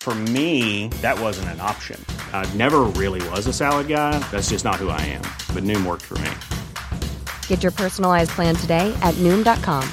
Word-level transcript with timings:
For 0.00 0.14
me, 0.14 0.88
that 1.02 1.20
wasn't 1.20 1.50
an 1.50 1.60
option. 1.60 2.02
I 2.32 2.48
never 2.54 2.84
really 2.96 3.20
was 3.28 3.46
a 3.46 3.52
salad 3.52 3.86
guy. 3.86 4.18
That's 4.30 4.48
just 4.48 4.64
not 4.64 4.76
who 4.76 4.88
I 4.88 5.00
am. 5.02 5.22
But 5.54 5.64
Noom 5.64 5.84
worked 5.84 6.06
for 6.06 6.16
me. 6.24 6.30
Get 7.48 7.62
your 7.62 7.72
personalized 7.72 8.30
plan 8.30 8.56
today 8.56 8.96
at 9.02 9.14
Noom.com. 9.16 9.86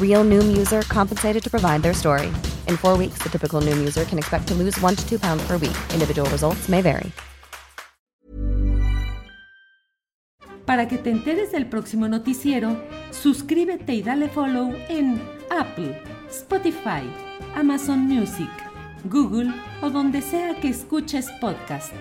Real 0.00 0.22
Noom 0.22 0.54
user 0.54 0.82
compensated 0.82 1.42
to 1.44 1.50
provide 1.50 1.80
their 1.80 1.94
story. 1.94 2.30
In 2.68 2.76
four 2.76 2.98
weeks, 2.98 3.22
the 3.22 3.30
typical 3.30 3.62
Noom 3.62 3.78
user 3.80 4.04
can 4.04 4.18
expect 4.18 4.48
to 4.48 4.54
lose 4.54 4.78
one 4.82 4.96
to 4.96 5.08
two 5.08 5.18
pounds 5.18 5.42
per 5.46 5.56
week. 5.56 5.76
Individual 5.94 6.28
results 6.28 6.68
may 6.68 6.82
vary. 6.82 7.10
Para 10.66 10.86
que 10.86 10.98
te 10.98 11.10
enteres 11.10 11.52
del 11.52 11.66
próximo 11.66 12.06
noticiero, 12.06 12.76
suscríbete 13.10 13.94
y 13.94 14.02
dale 14.02 14.28
follow 14.28 14.74
en 14.88 15.20
Apple, 15.50 16.00
Spotify, 16.30 17.02
Amazon 17.56 18.06
Music. 18.06 18.48
Google 19.04 19.52
o 19.80 19.90
donde 19.90 20.22
sea 20.22 20.60
que 20.60 20.68
escuches 20.68 21.30
podcast. 21.40 21.92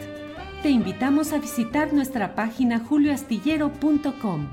Te 0.62 0.70
invitamos 0.70 1.34
a 1.34 1.40
visitar 1.40 1.94
nuestra 1.94 2.36
página 2.36 2.80
julioastillero.com. 2.80 4.48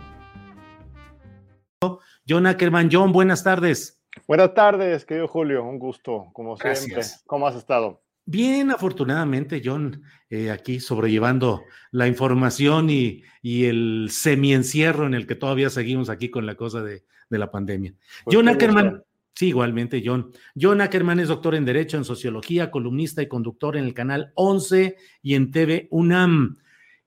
John 2.26 2.46
Ackerman, 2.46 2.88
John, 2.90 3.12
buenas 3.12 3.44
tardes. 3.44 4.02
Buenas 4.26 4.54
tardes, 4.54 5.04
querido 5.04 5.28
Julio, 5.28 5.64
un 5.64 5.78
gusto, 5.78 6.30
como 6.32 6.56
siempre. 6.56 7.02
¿Cómo 7.26 7.46
has 7.46 7.54
estado? 7.54 8.02
Bien, 8.24 8.70
afortunadamente, 8.70 9.62
John, 9.64 10.02
eh, 10.28 10.50
aquí 10.50 10.80
sobrellevando 10.80 11.62
la 11.90 12.08
información 12.08 12.90
y, 12.90 13.22
y 13.40 13.66
el 13.66 14.08
semi-encierro 14.10 15.06
en 15.06 15.14
el 15.14 15.26
que 15.26 15.34
todavía 15.34 15.70
seguimos 15.70 16.10
aquí 16.10 16.30
con 16.30 16.44
la 16.44 16.54
cosa 16.54 16.82
de, 16.82 17.04
de 17.30 17.38
la 17.38 17.50
pandemia. 17.50 17.94
Pues 18.24 18.36
John 18.36 18.48
Ackerman, 18.48 19.02
Sí, 19.38 19.50
igualmente, 19.50 20.02
John. 20.04 20.32
John 20.60 20.80
Ackerman 20.80 21.20
es 21.20 21.28
doctor 21.28 21.54
en 21.54 21.64
Derecho, 21.64 21.96
en 21.96 22.04
Sociología, 22.04 22.72
columnista 22.72 23.22
y 23.22 23.28
conductor 23.28 23.76
en 23.76 23.84
el 23.84 23.94
canal 23.94 24.32
11 24.34 24.96
y 25.22 25.34
en 25.36 25.52
TV 25.52 25.86
UNAM. 25.92 26.58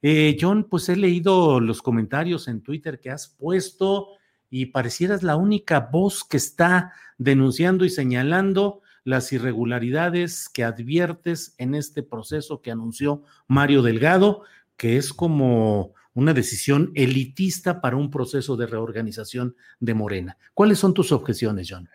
Eh, 0.02 0.38
John, 0.40 0.64
pues 0.70 0.88
he 0.88 0.96
leído 0.96 1.60
los 1.60 1.82
comentarios 1.82 2.48
en 2.48 2.62
Twitter 2.62 3.02
que 3.02 3.10
has 3.10 3.28
puesto 3.28 4.12
y 4.50 4.68
parecieras 4.68 5.24
la 5.24 5.36
única 5.36 5.90
voz 5.92 6.24
que 6.24 6.38
está 6.38 6.94
denunciando 7.18 7.84
y 7.84 7.90
señalando 7.90 8.82
las 9.04 9.34
irregularidades 9.34 10.48
que 10.48 10.64
adviertes 10.64 11.54
en 11.58 11.76
este 11.76 12.02
proceso 12.02 12.62
que 12.62 12.72
anunció 12.72 13.24
Mario 13.46 13.82
Delgado, 13.82 14.44
que 14.78 14.96
es 14.96 15.12
como 15.12 15.96
una 16.14 16.34
decisión 16.34 16.92
elitista 16.96 17.82
para 17.82 17.96
un 17.96 18.10
proceso 18.10 18.58
de 18.58 18.68
reorganización 18.68 19.56
de 19.80 19.94
Morena. 19.94 20.38
¿Cuáles 20.54 20.80
son 20.80 20.94
tus 20.94 21.12
objeciones, 21.12 21.68
John? 21.70 21.90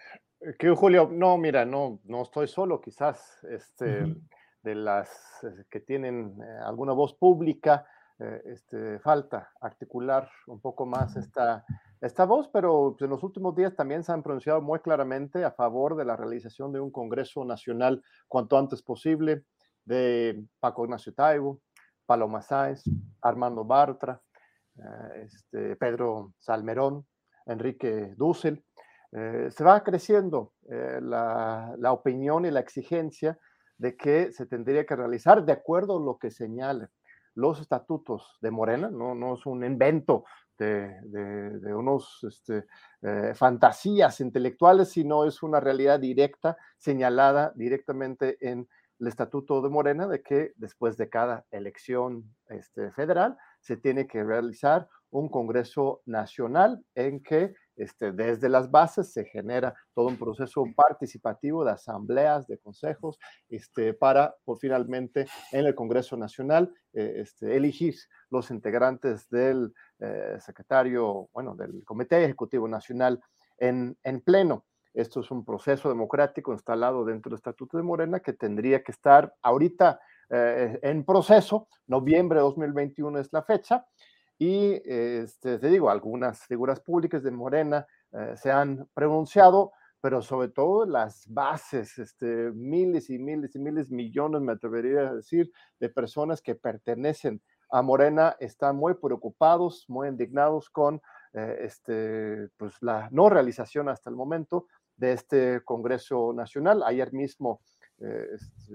Eh, 0.46 0.54
que 0.56 0.70
Julio, 0.70 1.08
no, 1.12 1.36
mira, 1.38 1.64
no, 1.64 2.00
no 2.04 2.22
estoy 2.22 2.46
solo, 2.46 2.80
quizás 2.80 3.44
este, 3.50 4.16
de 4.62 4.74
las 4.74 5.42
eh, 5.42 5.64
que 5.68 5.80
tienen 5.80 6.38
eh, 6.40 6.58
alguna 6.64 6.92
voz 6.92 7.14
pública, 7.14 7.86
este, 8.18 8.98
falta 9.00 9.52
articular 9.60 10.26
un 10.46 10.58
poco 10.58 10.86
más 10.86 11.16
esta, 11.16 11.66
esta 12.00 12.24
voz, 12.24 12.48
pero 12.48 12.94
pues, 12.96 13.02
en 13.02 13.10
los 13.10 13.22
últimos 13.22 13.54
días 13.54 13.76
también 13.76 14.02
se 14.02 14.10
han 14.10 14.22
pronunciado 14.22 14.62
muy 14.62 14.78
claramente 14.78 15.44
a 15.44 15.50
favor 15.50 15.96
de 15.96 16.06
la 16.06 16.16
realización 16.16 16.72
de 16.72 16.80
un 16.80 16.90
Congreso 16.90 17.44
Nacional 17.44 18.02
cuanto 18.26 18.56
antes 18.56 18.80
posible, 18.80 19.44
de 19.84 20.42
Paco 20.60 20.86
Ignacio 20.86 21.12
Taibo, 21.12 21.60
Paloma 22.06 22.40
Sáez, 22.40 22.84
Armando 23.20 23.66
Bartra, 23.66 24.22
este, 25.16 25.76
Pedro 25.76 26.32
Salmerón, 26.38 27.06
Enrique 27.44 28.14
Dussel. 28.16 28.64
Eh, 29.18 29.48
se 29.50 29.64
va 29.64 29.82
creciendo 29.82 30.52
eh, 30.68 30.98
la, 31.00 31.74
la, 31.78 31.92
opinión 31.92 32.44
y 32.44 32.50
la 32.50 32.60
exigencia 32.60 33.38
de 33.78 33.96
que 33.96 34.30
se 34.30 34.44
tendría 34.44 34.84
que 34.84 34.94
realizar 34.94 35.42
de 35.42 35.52
acuerdo 35.52 35.96
a 35.96 36.04
lo 36.04 36.18
que 36.18 36.30
señalen 36.30 36.90
los 37.34 37.58
estatutos 37.58 38.36
de 38.42 38.50
Morena, 38.50 38.90
no, 38.90 39.14
no 39.14 39.34
es 39.34 39.46
un 39.46 39.64
invento 39.64 40.24
de, 40.58 41.00
de, 41.02 41.74
unos 41.74 42.24
este, 42.28 42.66
eh, 43.00 43.32
fantasías 43.34 44.20
intelectuales, 44.20 44.90
sino 44.90 45.24
es 45.24 45.42
una 45.42 45.60
realidad 45.60 45.98
directa 45.98 46.58
señalada 46.76 47.52
directamente 47.54 48.36
en 48.40 48.68
el 49.00 49.06
estatuto 49.06 49.62
de 49.62 49.70
Morena 49.70 50.06
de 50.06 50.22
que 50.22 50.52
después 50.56 50.98
de 50.98 51.08
cada 51.08 51.46
elección 51.50 52.34
este, 52.48 52.90
federal 52.92 53.38
se 53.60 53.78
tiene 53.78 54.06
que 54.06 54.22
realizar 54.22 54.88
un 55.10 55.28
Congreso 55.30 56.02
Nacional 56.04 56.84
en 56.94 57.22
que 57.22 57.54
este, 57.76 58.12
desde 58.12 58.48
las 58.48 58.70
bases 58.70 59.12
se 59.12 59.24
genera 59.24 59.74
todo 59.94 60.08
un 60.08 60.16
proceso 60.16 60.64
participativo 60.74 61.64
de 61.64 61.72
asambleas, 61.72 62.46
de 62.46 62.58
consejos, 62.58 63.18
este, 63.48 63.94
para 63.94 64.34
por 64.44 64.58
finalmente 64.58 65.26
en 65.52 65.66
el 65.66 65.74
Congreso 65.74 66.16
Nacional 66.16 66.72
eh, 66.92 67.14
este, 67.18 67.56
elegir 67.56 67.94
los 68.30 68.50
integrantes 68.50 69.28
del 69.28 69.72
eh, 70.00 70.36
secretario, 70.40 71.28
bueno, 71.32 71.54
del 71.54 71.84
Comité 71.84 72.24
Ejecutivo 72.24 72.66
Nacional 72.66 73.20
en, 73.58 73.96
en 74.02 74.20
pleno. 74.20 74.64
Esto 74.94 75.20
es 75.20 75.30
un 75.30 75.44
proceso 75.44 75.90
democrático 75.90 76.52
instalado 76.52 77.04
dentro 77.04 77.28
del 77.28 77.36
Estatuto 77.36 77.76
de 77.76 77.82
Morena 77.82 78.20
que 78.20 78.32
tendría 78.32 78.82
que 78.82 78.92
estar 78.92 79.34
ahorita 79.42 80.00
eh, 80.30 80.78
en 80.82 81.04
proceso. 81.04 81.68
Noviembre 81.86 82.38
de 82.38 82.44
2021 82.44 83.18
es 83.18 83.30
la 83.30 83.42
fecha. 83.42 83.86
Y 84.38 84.82
este, 84.84 85.58
te 85.58 85.68
digo, 85.68 85.88
algunas 85.88 86.40
figuras 86.46 86.80
públicas 86.80 87.22
de 87.22 87.30
Morena 87.30 87.86
eh, 88.12 88.34
se 88.36 88.50
han 88.50 88.86
pronunciado, 88.92 89.72
pero 90.00 90.20
sobre 90.20 90.48
todo 90.48 90.84
las 90.84 91.24
bases, 91.26 91.98
este, 91.98 92.50
miles 92.52 93.08
y 93.08 93.18
miles 93.18 93.56
y 93.56 93.58
miles, 93.58 93.90
millones, 93.90 94.42
me 94.42 94.52
atrevería 94.52 95.08
a 95.08 95.14
decir, 95.14 95.50
de 95.80 95.88
personas 95.88 96.42
que 96.42 96.54
pertenecen 96.54 97.40
a 97.70 97.82
Morena 97.82 98.36
están 98.38 98.76
muy 98.76 98.94
preocupados, 98.94 99.86
muy 99.88 100.08
indignados 100.08 100.70
con 100.70 101.00
eh, 101.32 101.58
este, 101.62 102.48
pues, 102.56 102.74
la 102.82 103.08
no 103.10 103.28
realización 103.30 103.88
hasta 103.88 104.10
el 104.10 104.16
momento 104.16 104.66
de 104.96 105.12
este 105.12 105.60
Congreso 105.64 106.32
Nacional. 106.34 106.82
Ayer 106.84 107.12
mismo, 107.12 107.60
eh, 107.98 108.28
este, 108.34 108.74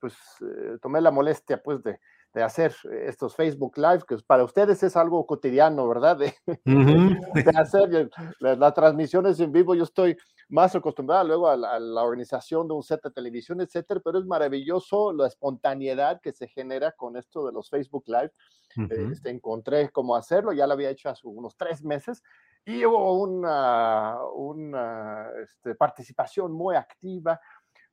pues, 0.00 0.14
tomé 0.82 1.00
la 1.00 1.10
molestia, 1.12 1.62
pues, 1.62 1.82
de 1.82 1.98
de 2.34 2.42
hacer 2.42 2.74
estos 3.04 3.34
Facebook 3.34 3.78
Live, 3.78 4.02
que 4.06 4.16
para 4.26 4.44
ustedes 4.44 4.82
es 4.82 4.96
algo 4.96 5.26
cotidiano, 5.26 5.88
¿verdad? 5.88 6.18
De, 6.18 6.34
hacer 7.56 8.10
las 8.40 8.74
transmisiones 8.74 9.40
en 9.40 9.52
vivo. 9.52 9.74
Yo 9.74 9.84
estoy 9.84 10.16
más 10.48 10.74
acostumbrado 10.74 11.24
luego 11.24 11.48
a 11.48 11.56
la, 11.56 12.02
organización 12.02 12.68
de 12.68 12.74
un 12.74 12.82
set 12.82 13.02
de 13.02 13.10
televisión, 13.10 13.60
etcétera, 13.60 14.00
pero 14.04 14.18
es 14.18 14.26
maravilloso 14.26 15.12
la 15.12 15.26
espontaneidad 15.26 16.20
que 16.20 16.32
se 16.32 16.46
genera 16.48 16.92
con 16.92 17.16
esto 17.16 17.46
de 17.46 17.52
los 17.52 17.70
Facebook 17.70 18.04
Live. 18.06 18.32
este, 19.10 19.30
encontré 19.30 19.88
cómo 19.90 20.14
hacerlo, 20.14 20.52
ya 20.52 20.66
lo 20.66 20.74
había 20.74 20.90
hecho 20.90 21.08
hace 21.08 21.26
unos 21.26 21.56
tres 21.56 21.82
meses 21.82 22.22
y 22.66 22.84
hubo 22.84 23.22
una, 23.22 24.18
una 24.34 25.30
este, 25.40 25.76
participación 25.76 26.52
muy 26.52 26.74
activa 26.74 27.40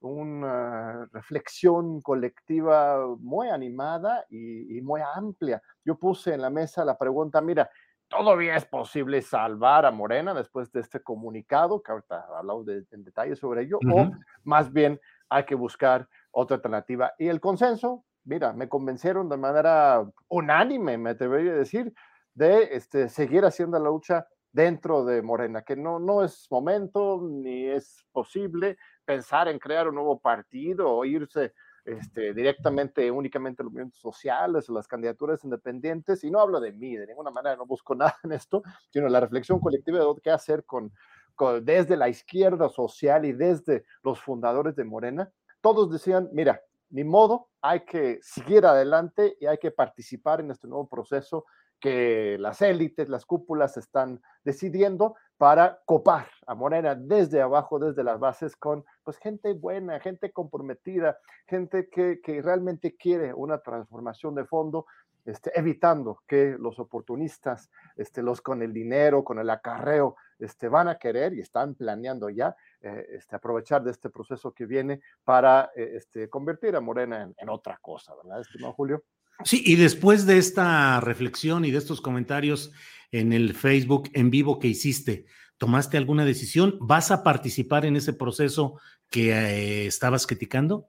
una 0.03 1.05
reflexión 1.13 2.01
colectiva 2.01 3.07
muy 3.19 3.49
animada 3.49 4.25
y, 4.29 4.81
muy 4.81 5.01
amplia. 5.15 5.61
Yo 5.85 5.97
puse 5.97 6.33
en 6.33 6.41
la 6.41 6.49
mesa 6.49 6.83
la 6.83 6.97
pregunta, 6.97 7.41
mira, 7.41 7.69
¿todavía 8.09 8.55
es 8.55 8.65
posible 8.65 9.21
salvar 9.21 9.85
a 9.85 9.91
Morena 9.91 10.33
después 10.33 10.71
de 10.71 10.81
este 10.81 11.01
comunicado, 11.01 11.81
que 11.81 11.91
ahorita 11.91 12.25
hablamos 12.37 12.65
de, 12.65 12.85
en 12.91 13.03
detalle 13.03 13.35
sobre 13.35 13.63
ello, 13.63 13.79
o 13.91 14.11
más 14.43 14.71
bien 14.71 14.99
hay 15.29 15.45
que 15.45 15.55
buscar 15.55 16.07
otra 16.31 16.55
alternativa? 16.55 17.13
Y 17.17 17.27
el 17.27 17.39
consenso, 17.39 18.03
mira, 18.25 18.51
me 18.53 18.67
convencieron 18.67 19.29
de 19.29 19.37
manera 19.37 20.05
unánime, 20.27 20.97
me 20.97 21.11
atrevería 21.11 21.53
a 21.53 21.55
decir, 21.55 21.93
de 22.33 22.75
este, 22.75 23.07
seguir 23.07 23.45
haciendo 23.45 23.79
la 23.79 23.85
lucha 23.85 24.27
dentro 24.51 25.03
de 25.03 25.21
Morena, 25.21 25.63
que 25.63 25.75
no, 25.75 25.99
no 25.99 26.23
es 26.23 26.47
momento 26.51 27.21
ni 27.23 27.65
es 27.65 28.05
posible 28.11 28.77
pensar 29.05 29.47
en 29.47 29.59
crear 29.59 29.87
un 29.87 29.95
nuevo 29.95 30.19
partido 30.19 30.89
o 30.89 31.05
irse 31.05 31.53
este, 31.85 32.33
directamente, 32.33 33.11
únicamente 33.11 33.61
a 33.61 33.65
los 33.65 33.73
movimientos 33.73 33.99
sociales 33.99 34.69
o 34.69 34.73
las 34.73 34.87
candidaturas 34.87 35.43
independientes. 35.43 36.23
Y 36.23 36.31
no 36.31 36.39
hablo 36.39 36.59
de 36.59 36.71
mí, 36.71 36.95
de 36.95 37.07
ninguna 37.07 37.31
manera, 37.31 37.55
no 37.55 37.65
busco 37.65 37.95
nada 37.95 38.15
en 38.23 38.31
esto, 38.31 38.63
sino 38.89 39.07
la 39.09 39.19
reflexión 39.19 39.59
colectiva 39.59 39.99
de 39.99 40.05
qué 40.23 40.31
hacer 40.31 40.65
con, 40.65 40.91
con, 41.35 41.63
desde 41.63 41.97
la 41.97 42.09
izquierda 42.09 42.69
social 42.69 43.25
y 43.25 43.33
desde 43.33 43.85
los 44.03 44.19
fundadores 44.19 44.75
de 44.75 44.83
Morena. 44.83 45.31
Todos 45.61 45.91
decían, 45.91 46.29
mira, 46.31 46.61
ni 46.89 47.03
modo, 47.03 47.49
hay 47.61 47.81
que 47.81 48.19
seguir 48.21 48.65
adelante 48.65 49.35
y 49.39 49.47
hay 49.47 49.57
que 49.57 49.71
participar 49.71 50.41
en 50.41 50.51
este 50.51 50.67
nuevo 50.67 50.87
proceso 50.87 51.45
que 51.83 52.37
las 52.39 52.61
élites, 52.61 53.09
las 53.09 53.25
cúpulas 53.25 53.75
están 53.75 54.21
decidiendo 54.45 55.17
para 55.37 55.81
copar 55.83 56.29
a 56.47 56.55
Morena 56.55 56.95
desde 56.95 57.41
abajo, 57.41 57.77
desde 57.77 58.05
las 58.05 58.21
bases, 58.21 58.55
con 58.55 58.85
pues 59.03 59.17
gente 59.17 59.51
buena, 59.51 59.99
gente 59.99 60.31
comprometida, 60.31 61.17
gente 61.45 61.89
que, 61.89 62.21
que 62.21 62.41
realmente 62.41 62.95
quiere 62.95 63.33
una 63.33 63.57
transformación 63.57 64.33
de 64.33 64.45
fondo, 64.45 64.85
este, 65.25 65.51
evitando 65.59 66.23
que 66.25 66.55
los 66.57 66.79
oportunistas, 66.79 67.69
este, 67.97 68.23
los 68.23 68.39
con 68.39 68.61
el 68.61 68.71
dinero, 68.71 69.25
con 69.25 69.39
el 69.39 69.49
acarreo, 69.49 70.15
este, 70.39 70.69
van 70.69 70.87
a 70.87 70.97
querer 70.97 71.33
y 71.33 71.41
están 71.41 71.75
planeando 71.75 72.29
ya 72.29 72.55
eh, 72.79 73.07
este, 73.09 73.35
aprovechar 73.35 73.83
de 73.83 73.91
este 73.91 74.09
proceso 74.09 74.53
que 74.53 74.65
viene 74.65 75.01
para 75.25 75.69
eh, 75.75 75.95
este, 75.95 76.29
convertir 76.29 76.77
a 76.77 76.79
Morena 76.79 77.23
en, 77.23 77.35
en 77.37 77.49
otra 77.49 77.77
cosa, 77.81 78.15
¿verdad, 78.15 78.39
estimado 78.39 78.71
Julio? 78.71 79.03
Sí, 79.43 79.61
y 79.65 79.75
después 79.75 80.25
de 80.25 80.37
esta 80.37 80.99
reflexión 81.01 81.65
y 81.65 81.71
de 81.71 81.77
estos 81.77 82.01
comentarios 82.01 82.71
en 83.11 83.33
el 83.33 83.53
Facebook 83.53 84.09
en 84.13 84.29
vivo 84.29 84.59
que 84.59 84.67
hiciste, 84.67 85.25
¿tomaste 85.57 85.97
alguna 85.97 86.25
decisión? 86.25 86.77
¿Vas 86.79 87.11
a 87.11 87.23
participar 87.23 87.85
en 87.85 87.95
ese 87.95 88.13
proceso 88.13 88.79
que 89.09 89.31
eh, 89.31 89.85
estabas 89.85 90.25
criticando? 90.25 90.87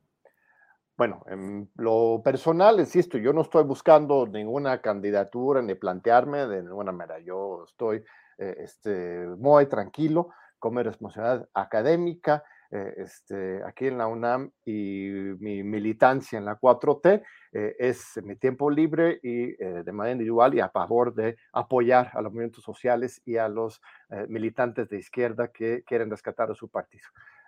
Bueno, 0.97 1.25
en 1.27 1.69
lo 1.75 2.23
personal, 2.25 2.79
insisto, 2.79 3.19
yo 3.19 3.33
no 3.33 3.43
estoy 3.43 3.65
buscando 3.65 4.27
ninguna 4.27 4.81
candidatura 4.81 5.61
ni 5.61 5.75
plantearme 5.75 6.47
de 6.47 6.63
ninguna 6.63 6.93
manera. 6.93 7.19
Yo 7.19 7.65
estoy 7.67 8.05
eh, 8.39 8.57
este, 8.59 9.27
muy 9.39 9.67
tranquilo 9.67 10.31
con 10.61 10.75
mi 10.75 10.83
responsabilidad 10.83 11.49
académica, 11.53 12.45
eh, 12.75 12.95
este, 12.97 13.63
aquí 13.63 13.87
en 13.87 13.99
la 13.99 14.09
UNAM 14.09 14.51
y 14.65 15.09
mi 15.39 15.63
militancia 15.63 16.37
en 16.39 16.45
la 16.45 16.59
4T 16.59 17.23
eh, 17.53 17.77
es 17.79 18.21
mi 18.25 18.35
tiempo 18.35 18.69
libre 18.69 19.21
y 19.23 19.51
eh, 19.63 19.85
de 19.85 19.93
manera 19.93 20.15
individual 20.15 20.55
y 20.55 20.61
a 20.61 20.71
favor 20.71 21.15
de 21.15 21.37
apoyar 21.53 22.11
a 22.15 22.21
los 22.21 22.33
movimientos 22.33 22.65
sociales 22.65 23.23
y 23.25 23.37
a 23.37 23.49
los 23.49 23.81
militantes 24.29 24.89
de 24.89 24.99
izquierda 24.99 25.49
que 25.49 25.85
quieren 25.85 26.11
rescatar 26.11 26.51
a 26.51 26.55
su 26.55 26.69
partido. 26.69 27.07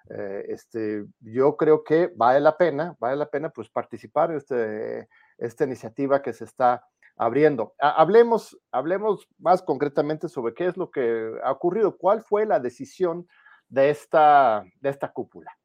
este, 0.08 1.05
yo 1.20 1.56
creo 1.56 1.82
que 1.82 2.12
vale 2.14 2.40
la 2.40 2.56
pena, 2.56 2.96
vale 3.00 3.17
la 3.17 3.29
pena 3.29 3.50
pues 3.50 3.69
participar 3.69 4.31
en 4.31 4.37
este, 4.37 5.08
esta 5.38 5.64
iniciativa 5.64 6.22
que 6.22 6.32
se 6.32 6.44
está 6.44 6.87
abriendo. 7.17 7.75
Hablemos, 7.79 8.56
hablemos 8.70 9.29
más 9.38 9.62
concretamente 9.62 10.29
sobre 10.29 10.55
qué 10.55 10.67
es 10.67 10.76
lo 10.76 10.90
que 10.90 11.32
ha 11.43 11.50
ocurrido, 11.50 11.96
cuál 11.96 12.22
fue 12.22 12.46
la 12.46 12.61
decisión 12.61 13.26
de 13.68 13.90
esta, 13.90 14.64
de 14.80 14.90
esta 14.90 15.12
cúpula. 15.12 15.56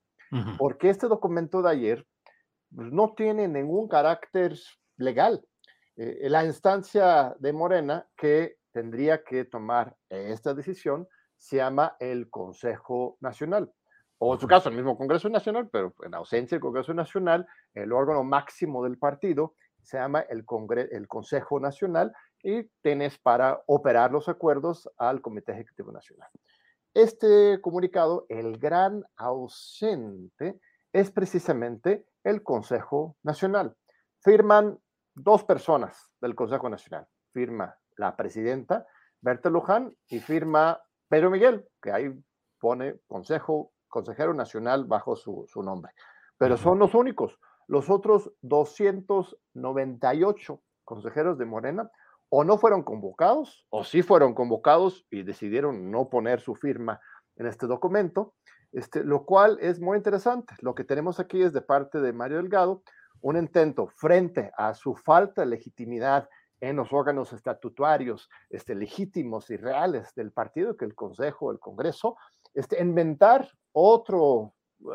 Porque 0.57 0.89
este 0.89 1.07
documento 1.07 1.61
de 1.61 1.69
ayer 1.69 2.07
pues, 2.73 2.89
no 2.91 3.13
tiene 3.15 3.49
ningún 3.49 3.89
carácter 3.89 4.57
legal. 4.95 5.45
Eh, 5.97 6.29
la 6.29 6.45
instancia 6.45 7.35
de 7.39 7.51
Morena 7.51 8.07
que 8.15 8.55
tendría 8.71 9.23
que 9.23 9.43
tomar 9.43 9.93
esta 10.07 10.53
decisión 10.53 11.05
se 11.35 11.57
llama 11.57 11.97
el 11.99 12.29
Consejo 12.29 13.17
Nacional, 13.19 13.73
o 14.19 14.33
en 14.35 14.39
su 14.39 14.47
caso 14.47 14.69
el 14.69 14.75
mismo 14.75 14.95
Congreso 14.95 15.27
Nacional, 15.27 15.67
pero 15.71 15.93
en 16.03 16.13
ausencia 16.13 16.55
del 16.55 16.61
Congreso 16.61 16.93
Nacional, 16.93 17.47
el 17.73 17.91
órgano 17.91 18.23
máximo 18.23 18.83
del 18.83 18.99
partido 18.99 19.55
se 19.81 19.97
llama 19.97 20.21
el, 20.21 20.45
el 20.91 21.07
Consejo 21.07 21.59
Nacional 21.59 22.13
y 22.43 22.63
tienes 22.81 23.17
para 23.17 23.63
operar 23.65 24.11
los 24.11 24.29
acuerdos 24.29 24.87
al 24.97 25.21
Comité 25.21 25.53
Ejecutivo 25.53 25.91
Nacional. 25.91 26.29
Este 26.93 27.61
comunicado, 27.61 28.25
el 28.27 28.57
gran 28.57 29.05
ausente, 29.15 30.59
es 30.91 31.09
precisamente 31.09 32.05
el 32.23 32.43
Consejo 32.43 33.15
Nacional. 33.23 33.77
Firman 34.19 34.77
dos 35.15 35.45
personas 35.45 36.11
del 36.19 36.35
Consejo 36.35 36.69
Nacional. 36.69 37.07
Firma 37.31 37.77
la 37.95 38.17
presidenta 38.17 38.85
Berta 39.21 39.49
Luján 39.49 39.95
y 40.07 40.19
firma 40.19 40.81
Pedro 41.07 41.31
Miguel, 41.31 41.65
que 41.81 41.93
ahí 41.93 42.13
pone 42.59 42.99
Consejo, 43.07 43.71
Consejero 43.87 44.33
Nacional 44.33 44.83
bajo 44.85 45.15
su, 45.15 45.45
su 45.47 45.63
nombre. 45.63 45.93
Pero 46.37 46.57
son 46.57 46.77
los 46.79 46.93
únicos. 46.93 47.39
Los 47.67 47.89
otros 47.89 48.33
298 48.41 50.61
consejeros 50.83 51.37
de 51.37 51.45
Morena 51.45 51.89
o 52.33 52.45
no 52.45 52.57
fueron 52.57 52.83
convocados, 52.83 53.65
o 53.69 53.83
sí 53.83 54.01
fueron 54.03 54.33
convocados 54.33 55.05
y 55.11 55.23
decidieron 55.23 55.91
no 55.91 56.09
poner 56.09 56.39
su 56.39 56.55
firma 56.55 57.01
en 57.35 57.45
este 57.45 57.67
documento, 57.67 58.33
este, 58.71 59.03
lo 59.03 59.25
cual 59.25 59.57
es 59.59 59.81
muy 59.81 59.97
interesante. 59.97 60.55
Lo 60.61 60.73
que 60.73 60.85
tenemos 60.85 61.19
aquí 61.19 61.41
es 61.43 61.51
de 61.51 61.61
parte 61.61 61.99
de 61.99 62.13
Mario 62.13 62.37
Delgado 62.37 62.83
un 63.19 63.35
intento 63.35 63.87
frente 63.87 64.49
a 64.55 64.73
su 64.73 64.95
falta 64.95 65.41
de 65.41 65.47
legitimidad 65.47 66.29
en 66.61 66.77
los 66.77 66.93
órganos 66.93 67.33
estatutarios 67.33 68.29
este, 68.49 68.75
legítimos 68.75 69.49
y 69.49 69.57
reales 69.57 70.15
del 70.15 70.31
partido, 70.31 70.77
que 70.77 70.85
el 70.85 70.95
Consejo, 70.95 71.51
el 71.51 71.59
Congreso, 71.59 72.15
este, 72.53 72.81
inventar 72.81 73.45
otro 73.73 74.53
uh, 74.79 74.93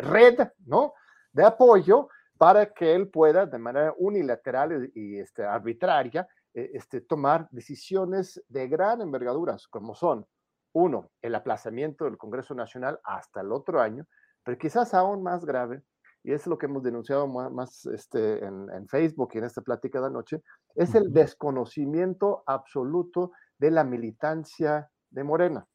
red 0.00 0.46
¿no? 0.66 0.92
de 1.32 1.44
apoyo 1.44 2.10
para 2.38 2.72
que 2.72 2.94
él 2.94 3.08
pueda 3.08 3.46
de 3.46 3.58
manera 3.58 3.92
unilateral 3.98 4.90
y 4.94 5.18
este, 5.18 5.44
arbitraria 5.44 6.26
eh, 6.54 6.70
este, 6.74 7.00
tomar 7.00 7.48
decisiones 7.50 8.42
de 8.48 8.68
gran 8.68 9.02
envergadura, 9.02 9.56
como 9.70 9.94
son, 9.94 10.24
uno, 10.72 11.10
el 11.20 11.34
aplazamiento 11.34 12.04
del 12.04 12.16
Congreso 12.16 12.54
Nacional 12.54 13.00
hasta 13.02 13.40
el 13.40 13.52
otro 13.52 13.80
año, 13.80 14.06
pero 14.44 14.56
quizás 14.56 14.94
aún 14.94 15.22
más 15.22 15.44
grave, 15.44 15.82
y 16.22 16.32
es 16.32 16.46
lo 16.46 16.56
que 16.56 16.66
hemos 16.66 16.82
denunciado 16.82 17.26
más, 17.26 17.86
este, 17.86 18.44
en, 18.44 18.70
en, 18.70 18.88
Facebook 18.88 19.30
y 19.34 19.38
en 19.38 19.44
esta 19.44 19.62
plática 19.62 20.00
de 20.00 20.06
anoche, 20.06 20.42
es 20.74 20.94
el 20.94 21.12
desconocimiento 21.12 22.44
absoluto 22.46 23.32
de 23.58 23.70
la 23.70 23.82
militancia 23.82 24.90
de 25.10 25.24
Morena. 25.24 25.66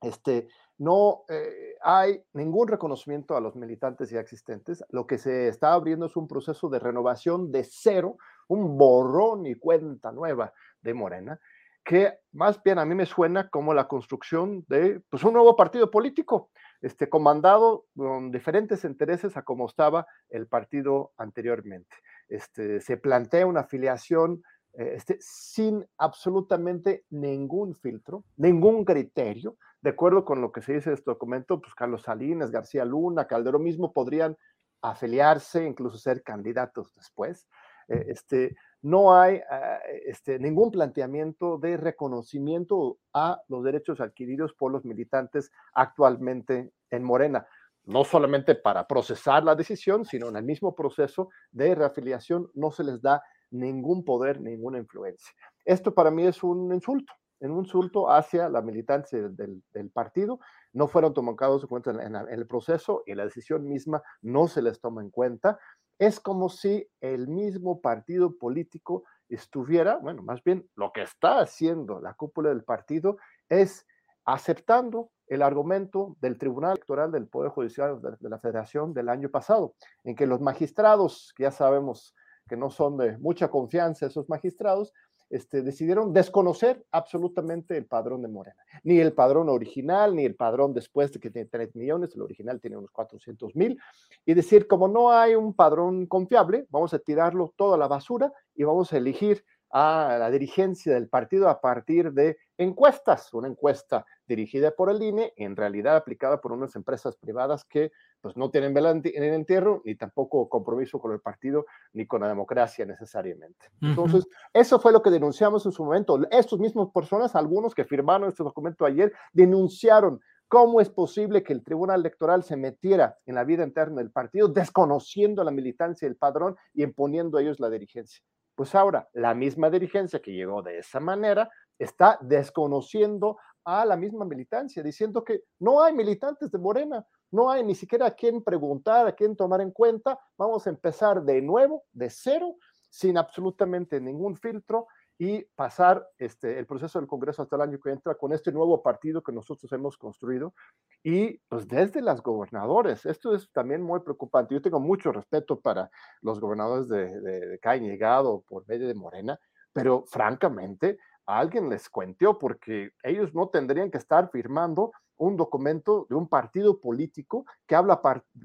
Este, 0.00 0.48
no 0.78 1.24
eh, 1.28 1.76
hay 1.82 2.22
ningún 2.32 2.68
reconocimiento 2.68 3.36
a 3.36 3.40
los 3.40 3.56
militantes 3.56 4.10
ya 4.10 4.20
existentes. 4.20 4.84
Lo 4.90 5.06
que 5.06 5.18
se 5.18 5.48
está 5.48 5.72
abriendo 5.72 6.06
es 6.06 6.16
un 6.16 6.28
proceso 6.28 6.68
de 6.68 6.78
renovación 6.78 7.50
de 7.50 7.64
cero, 7.64 8.16
un 8.46 8.78
borrón 8.78 9.46
y 9.46 9.56
cuenta 9.56 10.12
nueva 10.12 10.52
de 10.80 10.94
Morena, 10.94 11.40
que 11.84 12.18
más 12.32 12.62
bien 12.62 12.78
a 12.78 12.84
mí 12.84 12.94
me 12.94 13.06
suena 13.06 13.48
como 13.48 13.74
la 13.74 13.88
construcción 13.88 14.64
de 14.68 15.00
pues, 15.10 15.24
un 15.24 15.32
nuevo 15.32 15.56
partido 15.56 15.90
político, 15.90 16.50
este, 16.80 17.08
comandado 17.08 17.86
con 17.96 18.30
diferentes 18.30 18.84
intereses 18.84 19.36
a 19.36 19.42
como 19.42 19.66
estaba 19.66 20.06
el 20.28 20.46
partido 20.46 21.12
anteriormente. 21.16 21.96
Este, 22.28 22.80
se 22.80 22.98
plantea 22.98 23.46
una 23.46 23.60
afiliación 23.60 24.42
este, 24.78 25.16
sin 25.20 25.84
absolutamente 25.98 27.04
ningún 27.10 27.74
filtro, 27.74 28.24
ningún 28.36 28.84
criterio, 28.84 29.56
de 29.80 29.90
acuerdo 29.90 30.24
con 30.24 30.40
lo 30.40 30.52
que 30.52 30.62
se 30.62 30.74
dice 30.74 30.90
en 30.90 30.94
este 30.94 31.10
documento, 31.10 31.60
pues 31.60 31.74
Carlos 31.74 32.02
Salinas, 32.02 32.50
García 32.50 32.84
Luna, 32.84 33.26
Calderón 33.26 33.64
mismo 33.64 33.92
podrían 33.92 34.36
afiliarse, 34.80 35.64
incluso 35.64 35.98
ser 35.98 36.22
candidatos 36.22 36.94
después. 36.94 37.48
Eh, 37.88 38.06
este, 38.08 38.56
no 38.82 39.14
hay 39.14 39.40
ah, 39.50 39.78
este, 40.06 40.38
ningún 40.38 40.70
planteamiento 40.70 41.58
de 41.58 41.76
reconocimiento 41.76 42.98
a 43.12 43.40
los 43.48 43.64
derechos 43.64 44.00
adquiridos 44.00 44.52
por 44.54 44.70
los 44.70 44.84
militantes 44.84 45.50
actualmente 45.72 46.72
en 46.90 47.02
Morena, 47.02 47.46
no 47.84 48.04
solamente 48.04 48.54
para 48.54 48.86
procesar 48.86 49.42
la 49.42 49.54
decisión, 49.56 50.04
sino 50.04 50.28
en 50.28 50.36
el 50.36 50.44
mismo 50.44 50.74
proceso 50.74 51.30
de 51.50 51.74
reafiliación 51.74 52.50
no 52.54 52.70
se 52.70 52.84
les 52.84 53.02
da 53.02 53.22
ningún 53.50 54.04
poder, 54.04 54.40
ninguna 54.40 54.78
influencia. 54.78 55.32
Esto 55.64 55.94
para 55.94 56.10
mí 56.10 56.26
es 56.26 56.42
un 56.42 56.72
insulto, 56.72 57.12
un 57.40 57.58
insulto 57.58 58.10
hacia 58.10 58.48
la 58.48 58.62
militancia 58.62 59.28
del, 59.28 59.90
partido. 59.92 60.40
No 60.72 60.88
fueron 60.88 61.14
tomados 61.14 61.62
en 61.62 61.68
cuenta 61.68 61.90
en, 61.90 62.14
el 62.14 62.46
proceso 62.46 63.02
y 63.06 63.14
la 63.14 63.24
decisión 63.24 63.68
misma 63.68 64.02
no 64.22 64.48
se 64.48 64.62
les 64.62 64.80
toma 64.80 65.02
en 65.02 65.10
cuenta. 65.10 65.58
Es 65.98 66.20
como 66.20 66.48
si 66.48 66.88
el 67.00 67.28
mismo 67.28 67.80
partido 67.80 68.36
político 68.36 69.04
estuviera, 69.28 69.96
bueno, 69.96 70.22
más 70.22 70.42
bien 70.42 70.68
lo 70.74 70.92
que 70.92 71.02
está 71.02 71.40
haciendo 71.40 72.00
la 72.00 72.14
cúpula 72.14 72.48
del 72.48 72.64
partido 72.64 73.18
es 73.48 73.86
aceptando 74.24 75.10
el 75.26 75.42
argumento 75.42 76.16
del 76.20 76.38
Tribunal 76.38 76.72
Electoral 76.72 77.12
del 77.12 77.28
Poder 77.28 77.50
Judicial 77.50 78.00
de 78.00 78.28
la 78.28 78.38
Federación 78.38 78.94
del 78.94 79.08
año 79.08 79.30
pasado, 79.30 79.74
en 80.04 80.14
que 80.14 80.26
los 80.26 80.40
magistrados, 80.40 81.32
que 81.36 81.44
ya 81.44 81.50
sabemos 81.50 82.14
que 82.48 82.56
no 82.56 82.70
son 82.70 82.96
de 82.96 83.18
mucha 83.18 83.48
confianza 83.48 84.06
esos 84.06 84.28
magistrados, 84.28 84.92
este, 85.30 85.60
decidieron 85.60 86.12
desconocer 86.12 86.84
absolutamente 86.90 87.76
el 87.76 87.86
padrón 87.86 88.22
de 88.22 88.28
Morena, 88.28 88.56
ni 88.82 88.98
el 88.98 89.12
padrón 89.12 89.50
original, 89.50 90.16
ni 90.16 90.24
el 90.24 90.34
padrón 90.34 90.72
después 90.72 91.12
de 91.12 91.20
que 91.20 91.30
tiene 91.30 91.48
3 91.50 91.76
millones, 91.76 92.14
el 92.14 92.22
original 92.22 92.60
tiene 92.60 92.78
unos 92.78 92.90
400 92.90 93.54
mil, 93.54 93.78
y 94.24 94.34
decir, 94.34 94.66
como 94.66 94.88
no 94.88 95.12
hay 95.12 95.34
un 95.34 95.52
padrón 95.52 96.06
confiable, 96.06 96.66
vamos 96.70 96.94
a 96.94 96.98
tirarlo 96.98 97.52
todo 97.56 97.74
a 97.74 97.78
la 97.78 97.88
basura 97.88 98.32
y 98.54 98.64
vamos 98.64 98.92
a 98.92 98.96
elegir 98.96 99.44
a 99.70 100.16
la 100.18 100.30
dirigencia 100.30 100.94
del 100.94 101.08
partido 101.08 101.48
a 101.48 101.60
partir 101.60 102.12
de 102.12 102.38
encuestas, 102.56 103.32
una 103.34 103.48
encuesta 103.48 104.04
dirigida 104.26 104.72
por 104.72 104.90
el 104.90 105.02
INE, 105.02 105.32
en 105.36 105.56
realidad 105.56 105.96
aplicada 105.96 106.40
por 106.40 106.52
unas 106.52 106.74
empresas 106.76 107.16
privadas 107.16 107.64
que 107.64 107.92
pues 108.20 108.36
no 108.36 108.50
tienen 108.50 108.74
vela 108.74 108.90
en 108.90 109.02
el 109.04 109.34
entierro 109.34 109.80
ni 109.84 109.94
tampoco 109.94 110.48
compromiso 110.48 110.98
con 110.98 111.12
el 111.12 111.20
partido 111.20 111.66
ni 111.92 112.06
con 112.06 112.20
la 112.22 112.28
democracia 112.28 112.84
necesariamente. 112.84 113.66
Entonces, 113.80 114.26
eso 114.52 114.80
fue 114.80 114.92
lo 114.92 115.02
que 115.02 115.10
denunciamos 115.10 115.64
en 115.66 115.72
su 115.72 115.84
momento. 115.84 116.18
Estos 116.30 116.58
mismos 116.58 116.90
personas, 116.92 117.36
algunos 117.36 117.74
que 117.74 117.84
firmaron 117.84 118.28
este 118.28 118.42
documento 118.42 118.84
ayer, 118.84 119.12
denunciaron 119.32 120.20
cómo 120.48 120.80
es 120.80 120.88
posible 120.90 121.42
que 121.42 121.52
el 121.52 121.62
Tribunal 121.62 122.00
Electoral 122.00 122.42
se 122.42 122.56
metiera 122.56 123.16
en 123.26 123.34
la 123.34 123.44
vida 123.44 123.62
interna 123.62 123.96
del 123.96 124.10
partido, 124.10 124.48
desconociendo 124.48 125.44
la 125.44 125.50
militancia 125.50 126.08
del 126.08 126.16
padrón 126.16 126.56
y 126.74 126.82
imponiendo 126.82 127.38
a 127.38 127.42
ellos 127.42 127.60
la 127.60 127.70
dirigencia. 127.70 128.24
Pues 128.58 128.74
ahora, 128.74 129.08
la 129.12 129.34
misma 129.34 129.70
dirigencia 129.70 130.20
que 130.20 130.32
llegó 130.32 130.62
de 130.62 130.78
esa 130.78 130.98
manera 130.98 131.48
está 131.78 132.18
desconociendo 132.20 133.38
a 133.64 133.84
la 133.84 133.96
misma 133.96 134.24
militancia, 134.24 134.82
diciendo 134.82 135.22
que 135.22 135.42
no 135.60 135.80
hay 135.80 135.92
militantes 135.92 136.50
de 136.50 136.58
Morena, 136.58 137.06
no 137.30 137.52
hay 137.52 137.62
ni 137.62 137.76
siquiera 137.76 138.06
a 138.06 138.10
quién 138.16 138.42
preguntar, 138.42 139.06
a 139.06 139.12
quién 139.12 139.36
tomar 139.36 139.60
en 139.60 139.70
cuenta. 139.70 140.18
Vamos 140.36 140.66
a 140.66 140.70
empezar 140.70 141.22
de 141.22 141.40
nuevo, 141.40 141.84
de 141.92 142.10
cero, 142.10 142.56
sin 142.90 143.16
absolutamente 143.16 144.00
ningún 144.00 144.34
filtro 144.34 144.88
y 145.18 145.42
pasar 145.56 146.08
este, 146.16 146.58
el 146.58 146.66
proceso 146.66 147.00
del 147.00 147.08
Congreso 147.08 147.42
hasta 147.42 147.56
el 147.56 147.62
año 147.62 147.80
que 147.80 147.90
entra 147.90 148.14
con 148.14 148.32
este 148.32 148.52
nuevo 148.52 148.82
partido 148.82 149.22
que 149.22 149.32
nosotros 149.32 149.70
hemos 149.72 149.98
construido. 149.98 150.54
Y 151.02 151.38
pues 151.48 151.66
desde 151.66 152.00
las 152.00 152.22
gobernadores, 152.22 153.04
esto 153.04 153.34
es 153.34 153.50
también 153.50 153.82
muy 153.82 154.00
preocupante. 154.00 154.54
Yo 154.54 154.62
tengo 154.62 154.78
mucho 154.78 155.10
respeto 155.10 155.58
para 155.60 155.90
los 156.22 156.38
gobernadores 156.38 156.88
de, 156.88 157.20
de, 157.20 157.58
que 157.58 157.68
han 157.68 157.82
llegado 157.82 158.44
por 158.48 158.66
medio 158.68 158.86
de 158.86 158.94
Morena, 158.94 159.38
pero 159.72 160.04
francamente, 160.06 160.98
alguien 161.26 161.68
les 161.68 161.90
cuenteó 161.90 162.38
porque 162.38 162.92
ellos 163.02 163.34
no 163.34 163.48
tendrían 163.48 163.90
que 163.90 163.98
estar 163.98 164.30
firmando 164.30 164.92
un 165.18 165.36
documento 165.36 166.06
de 166.08 166.14
un 166.14 166.28
partido 166.28 166.80
político 166.80 167.44
que 167.66 167.74
habla, 167.74 168.00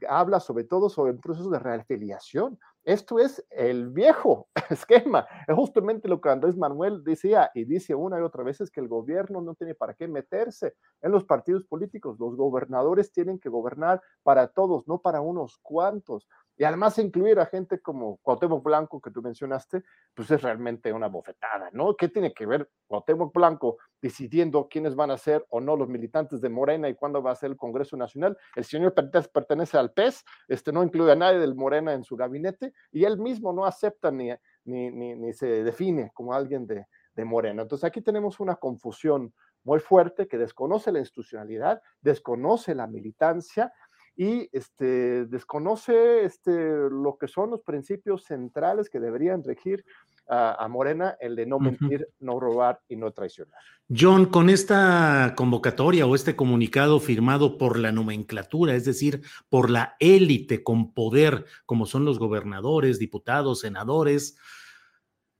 habla 0.09 0.39
sobre 0.39 0.65
todo 0.65 0.89
sobre 0.89 1.11
el 1.11 1.19
proceso 1.19 1.49
de 1.49 1.59
reafiliación. 1.59 2.59
Esto 2.85 3.17
es 3.19 3.45
el 3.49 3.89
viejo 3.89 4.49
esquema. 4.69 5.25
Es 5.47 5.55
justamente 5.55 6.09
lo 6.09 6.19
que 6.19 6.29
Andrés 6.29 6.57
Manuel 6.57 7.03
decía 7.03 7.49
y 7.53 7.63
dice 7.63 7.95
una 7.95 8.19
y 8.19 8.21
otra 8.21 8.43
vez, 8.43 8.59
es 8.59 8.69
que 8.71 8.81
el 8.81 8.89
gobierno 8.89 9.41
no 9.41 9.55
tiene 9.55 9.73
para 9.73 9.93
qué 9.93 10.07
meterse 10.07 10.75
en 11.01 11.11
los 11.11 11.23
partidos 11.23 11.63
políticos. 11.63 12.19
Los 12.19 12.35
gobernadores 12.35 13.13
tienen 13.13 13.39
que 13.39 13.47
gobernar 13.47 14.01
para 14.23 14.47
todos, 14.47 14.85
no 14.87 14.99
para 14.99 15.21
unos 15.21 15.57
cuantos. 15.61 16.27
Y 16.57 16.63
además 16.63 16.97
incluir 16.99 17.39
a 17.39 17.45
gente 17.45 17.79
como 17.79 18.17
Cuauhtémoc 18.17 18.63
Blanco, 18.63 19.01
que 19.01 19.11
tú 19.11 19.21
mencionaste, 19.21 19.83
pues 20.13 20.29
es 20.29 20.41
realmente 20.41 20.93
una 20.93 21.07
bofetada, 21.07 21.69
¿no? 21.73 21.95
¿Qué 21.95 22.09
tiene 22.09 22.33
que 22.33 22.45
ver 22.45 22.69
Cuauhtémoc 22.87 23.33
Blanco 23.33 23.77
decidiendo 24.01 24.67
quiénes 24.69 24.95
van 24.95 25.11
a 25.11 25.17
ser 25.17 25.45
o 25.49 25.59
no 25.59 25.75
los 25.75 25.89
militantes 25.89 26.41
de 26.41 26.49
Morena 26.49 26.89
y 26.89 26.95
cuándo 26.95 27.23
va 27.23 27.31
a 27.31 27.35
ser 27.35 27.51
el 27.51 27.57
Congreso 27.57 27.97
Nacional? 27.97 28.37
El 28.55 28.65
señor 28.65 28.93
pertenece 28.93 29.77
al 29.77 29.93
PES, 29.93 30.23
este 30.47 30.71
no 30.71 30.83
incluye 30.83 31.11
a 31.11 31.15
nadie 31.15 31.39
del 31.39 31.55
Morena 31.55 31.93
en 31.93 32.03
su 32.03 32.15
gabinete 32.15 32.73
y 32.91 33.05
él 33.05 33.17
mismo 33.17 33.51
no 33.51 33.65
acepta 33.65 34.11
ni, 34.11 34.29
ni, 34.65 34.91
ni, 34.91 35.33
se 35.33 35.63
define 35.63 36.11
como 36.13 36.33
alguien 36.33 36.67
de, 36.67 36.85
de 37.15 37.25
Morena. 37.25 37.63
Entonces 37.63 37.85
aquí 37.85 38.01
tenemos 38.01 38.39
una 38.39 38.55
confusión 38.55 39.33
muy 39.63 39.79
fuerte 39.79 40.27
que 40.27 40.37
desconoce 40.37 40.91
la 40.91 40.99
institucionalidad, 40.99 41.81
desconoce 42.01 42.75
la 42.75 42.87
militancia 42.87 43.73
y 44.15 44.49
este, 44.51 45.25
desconoce 45.25 46.25
este, 46.25 46.51
lo 46.89 47.17
que 47.19 47.27
son 47.27 47.51
los 47.51 47.61
principios 47.61 48.23
centrales 48.25 48.89
que 48.89 48.99
deberían 48.99 49.43
regir 49.43 49.83
a, 50.27 50.67
Morena, 50.69 51.17
el 51.19 51.35
de 51.35 51.45
no 51.45 51.59
mentir, 51.59 52.07
no 52.19 52.39
robar 52.39 52.79
y 52.87 52.95
no 52.95 53.11
traicionar. 53.11 53.59
John, 53.89 54.27
con 54.27 54.49
esta 54.49 55.33
convocatoria 55.35 56.05
o 56.05 56.15
este 56.15 56.35
comunicado 56.35 56.99
firmado 56.99 57.57
por 57.57 57.77
la 57.77 57.91
nomenclatura, 57.91 58.73
es 58.73 58.85
decir, 58.85 59.21
por 59.49 59.69
la 59.69 59.95
élite 59.99 60.63
con 60.63 60.93
poder, 60.93 61.45
como 61.65 61.85
son 61.85 62.05
los 62.05 62.19
gobernadores, 62.19 62.99
diputados, 62.99 63.59
senadores, 63.59 64.37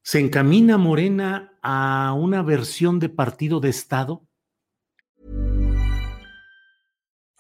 ¿se 0.02 0.20
encamina 0.20 0.78
Morena 0.78 1.58
a 1.62 2.14
una 2.14 2.44
versión 2.44 3.00
de 3.00 3.10
partido 3.10 3.62
de 3.62 3.70
Estado? 3.70 4.28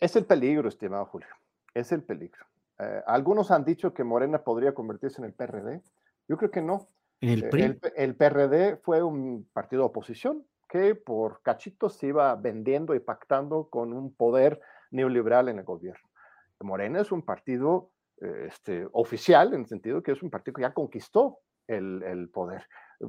Es 0.00 0.16
el 0.16 0.24
peligro, 0.24 0.68
estimado 0.68 1.06
Julio, 1.06 1.28
es 1.74 1.92
el 1.92 2.02
peligro. 2.02 2.44
Eh, 2.78 3.02
algunos 3.06 3.50
han 3.50 3.64
dicho 3.64 3.94
que 3.94 4.04
Morena 4.04 4.42
podría 4.42 4.74
convertirse 4.74 5.20
en 5.20 5.26
el 5.26 5.32
PRD. 5.32 5.82
Yo 6.28 6.36
creo 6.36 6.50
que 6.50 6.62
no. 6.62 6.86
¿En 7.20 7.30
el, 7.30 7.48
PRI? 7.48 7.62
el, 7.62 7.80
el 7.96 8.14
PRD 8.14 8.76
fue 8.76 9.02
un 9.02 9.48
partido 9.52 9.82
de 9.82 9.86
oposición 9.86 10.44
que 10.68 10.94
por 10.94 11.42
cachitos 11.42 11.94
se 11.96 12.08
iba 12.08 12.34
vendiendo 12.34 12.94
y 12.94 13.00
pactando 13.00 13.68
con 13.70 13.92
un 13.92 14.14
poder 14.14 14.60
neoliberal 14.90 15.48
en 15.48 15.58
el 15.58 15.64
gobierno. 15.64 16.08
Morena 16.60 17.00
es 17.00 17.12
un 17.12 17.22
partido 17.22 17.90
eh, 18.20 18.46
este, 18.48 18.86
oficial, 18.92 19.54
en 19.54 19.60
el 19.60 19.66
sentido 19.66 20.02
que 20.02 20.12
es 20.12 20.22
un 20.22 20.30
partido 20.30 20.54
que 20.54 20.62
ya 20.62 20.72
conquistó 20.72 21.38
el, 21.66 22.02
el, 22.02 22.28
poder. 22.30 22.66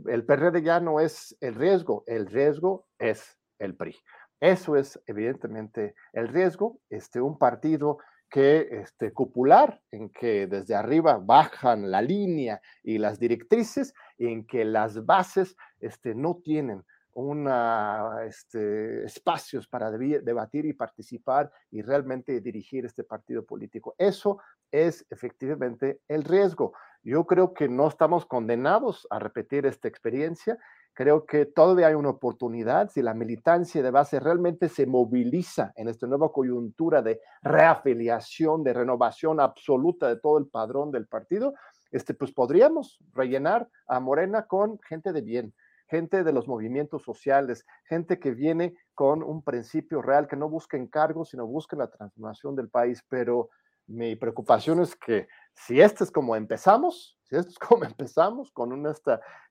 El 0.08 0.25
PRD 0.25 0.62
ya 0.62 0.79
no 0.79 1.00
es 1.00 1.38
el 1.39 1.56
riesgo, 1.56 2.03
el 2.08 2.27
riesgo 2.27 2.88
es 3.00 3.38
el 3.60 3.75
PRI. 3.75 3.96
Eso 4.39 4.75
es 4.75 5.00
evidentemente 5.08 5.96
el 6.13 6.27
riesgo. 6.27 6.79
Este, 6.89 7.22
un 7.22 7.38
partido 7.38 7.98
que 8.29 8.67
este, 8.72 9.13
cupular, 9.13 9.82
en 9.91 10.10
que 10.10 10.48
desde 10.48 10.75
arriba 10.75 11.17
bajan 11.17 11.89
la 11.89 12.01
línea 12.01 12.62
y 12.84 12.98
las 12.98 13.20
directrices, 13.20 13.94
en 14.17 14.46
que 14.46 14.65
las 14.65 15.06
bases 15.06 15.56
este, 15.79 16.13
no 16.13 16.36
tienen 16.44 16.84
una, 17.13 18.25
este, 18.27 19.03
espacios 19.06 19.67
para 19.67 19.89
debatir 19.89 20.65
y 20.65 20.74
participar 20.74 21.51
y 21.72 21.82
realmente 21.82 22.39
dirigir 22.41 22.86
este 22.86 23.03
partido 23.03 23.44
político. 23.44 23.96
Eso 23.98 24.39
es 24.72 25.03
efectivamente 25.10 26.01
el 26.08 26.24
riesgo. 26.24 26.74
Yo 27.01 27.25
creo 27.25 27.56
que 27.56 27.70
no 27.70 27.88
estamos 27.88 28.27
condenados 28.27 29.08
a 29.10 29.17
repetir 29.17 29.65
esta 29.65 29.88
experiencia 29.88 30.60
Creo 30.98 31.27
que 31.27 31.46
todavía 31.46 31.89
hay 31.89 31.94
una 31.94 32.10
oportunidad 32.10 32.89
si 32.89 33.04
la 33.04 33.13
militancia 33.13 33.84
de 33.84 33.92
base 33.92 34.20
realmente 34.20 34.68
se 34.68 34.88
moviliza 34.88 35.72
en 35.75 35.89
esta 35.89 36.08
nueva 36.08 36.32
coyuntura 36.32 37.04
de 37.04 37.22
reafiliación, 37.44 38.63
de 38.63 38.74
renovación 38.74 39.39
absoluta 39.39 40.08
de 40.08 40.20
todo 40.20 40.39
el 40.39 40.48
padrón 40.48 40.89
del 40.89 41.06
partido, 41.06 41.54
este, 41.92 42.16
pues 42.16 42.32
podríamos 42.32 42.98
rellenar 43.13 43.70
a 43.86 44.00
Morena 44.00 44.48
con 44.48 44.80
gente 44.89 45.13
de 45.13 45.22
bien, 45.22 45.54
gente 45.88 46.24
de 46.24 46.34
los 46.34 46.48
movimientos 46.48 47.04
sociales, 47.04 47.63
gente 47.88 48.18
que 48.18 48.32
viene 48.32 48.74
con 48.96 49.22
un 49.22 49.44
principio 49.44 50.01
real, 50.01 50.27
que 50.27 50.36
no 50.36 50.50
busca 50.50 50.77
encargos, 50.77 51.30
sino 51.30 51.46
busca 51.46 51.77
la 51.77 51.92
transformación 51.92 52.56
del 52.56 52.70
país. 52.70 53.04
Pero 53.08 53.50
mi 53.86 54.16
preocupación 54.16 54.82
es 54.82 54.96
que 54.96 55.27
si 55.54 55.80
este 55.80 56.06
es 56.06 56.10
como 56.10 56.36
empezamos, 56.36 57.16
Si 57.29 57.36
esto 57.36 57.51
es 57.51 57.60
como 57.60 57.84
empezamos, 57.86 58.51
con 58.51 58.72
una, 58.72 58.93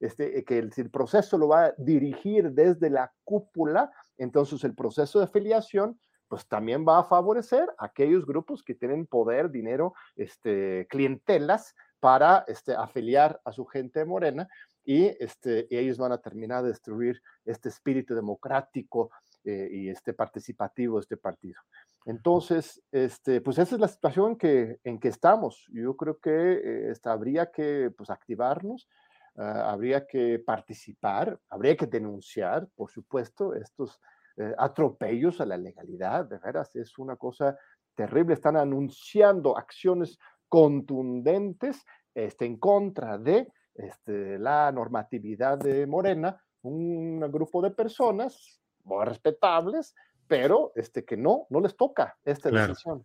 este, 0.00 0.44
que 0.44 0.58
el, 0.58 0.72
si 0.72 0.80
el 0.80 0.90
proceso 0.90 1.38
lo 1.38 1.48
va 1.48 1.66
a 1.66 1.74
dirigir 1.78 2.52
desde 2.52 2.90
la 2.90 3.12
cúpula, 3.24 3.90
entonces 4.18 4.64
el 4.64 4.74
proceso 4.74 5.18
de 5.18 5.26
afiliación 5.26 5.98
pues 6.28 6.46
también 6.48 6.84
va 6.86 6.98
a 6.98 7.04
favorecer 7.04 7.68
a 7.78 7.86
aquellos 7.86 8.26
grupos 8.26 8.62
que 8.64 8.74
tienen 8.74 9.06
poder, 9.06 9.50
dinero, 9.50 9.94
este, 10.16 10.86
clientelas 10.90 11.74
para 12.00 12.44
este, 12.48 12.74
afiliar 12.74 13.40
a 13.44 13.52
su 13.52 13.64
gente 13.64 14.04
morena 14.04 14.48
y, 14.84 15.06
este, 15.22 15.66
y 15.70 15.76
ellos 15.76 15.98
van 15.98 16.12
a 16.12 16.18
terminar 16.18 16.62
de 16.62 16.70
destruir 16.70 17.22
este 17.44 17.68
espíritu 17.68 18.14
democrático 18.14 19.10
eh, 19.48 19.68
y 19.70 19.88
este 19.88 20.12
participativo 20.12 20.96
de 20.96 21.02
este 21.02 21.16
partido. 21.16 21.60
Entonces, 22.04 22.82
este, 22.90 23.40
pues 23.40 23.58
esa 23.58 23.76
es 23.76 23.80
la 23.80 23.86
situación 23.86 24.34
que, 24.36 24.80
en 24.82 24.98
que 24.98 25.06
estamos. 25.06 25.64
Yo 25.68 25.96
creo 25.96 26.18
que 26.18 26.90
eh, 26.90 26.92
habría 27.04 27.52
que 27.52 27.92
pues, 27.96 28.10
activarnos, 28.10 28.88
ah, 29.36 29.70
habría 29.70 30.04
que 30.04 30.40
participar, 30.40 31.38
habría 31.48 31.76
que 31.76 31.86
denunciar, 31.86 32.66
por 32.74 32.90
supuesto, 32.90 33.54
estos 33.54 34.00
eh, 34.36 34.52
atropellos 34.58 35.40
a 35.40 35.46
la 35.46 35.56
legalidad. 35.56 36.24
De 36.24 36.38
veras, 36.38 36.74
es 36.74 36.98
una 36.98 37.14
cosa 37.14 37.56
terrible. 37.94 38.34
Están 38.34 38.56
anunciando 38.56 39.56
acciones 39.56 40.18
contundentes 40.48 41.84
este, 42.12 42.46
en 42.46 42.56
contra 42.56 43.16
de 43.16 43.46
este, 43.74 44.40
la 44.40 44.72
normatividad 44.72 45.56
de 45.56 45.86
Morena, 45.86 46.36
un 46.62 47.20
grupo 47.30 47.62
de 47.62 47.70
personas 47.70 48.60
muy 48.86 49.04
respetables, 49.04 49.94
pero 50.26 50.72
este, 50.74 51.04
que 51.04 51.16
no, 51.16 51.46
no 51.50 51.60
les 51.60 51.76
toca 51.76 52.16
esta 52.24 52.50
decisión. 52.50 53.04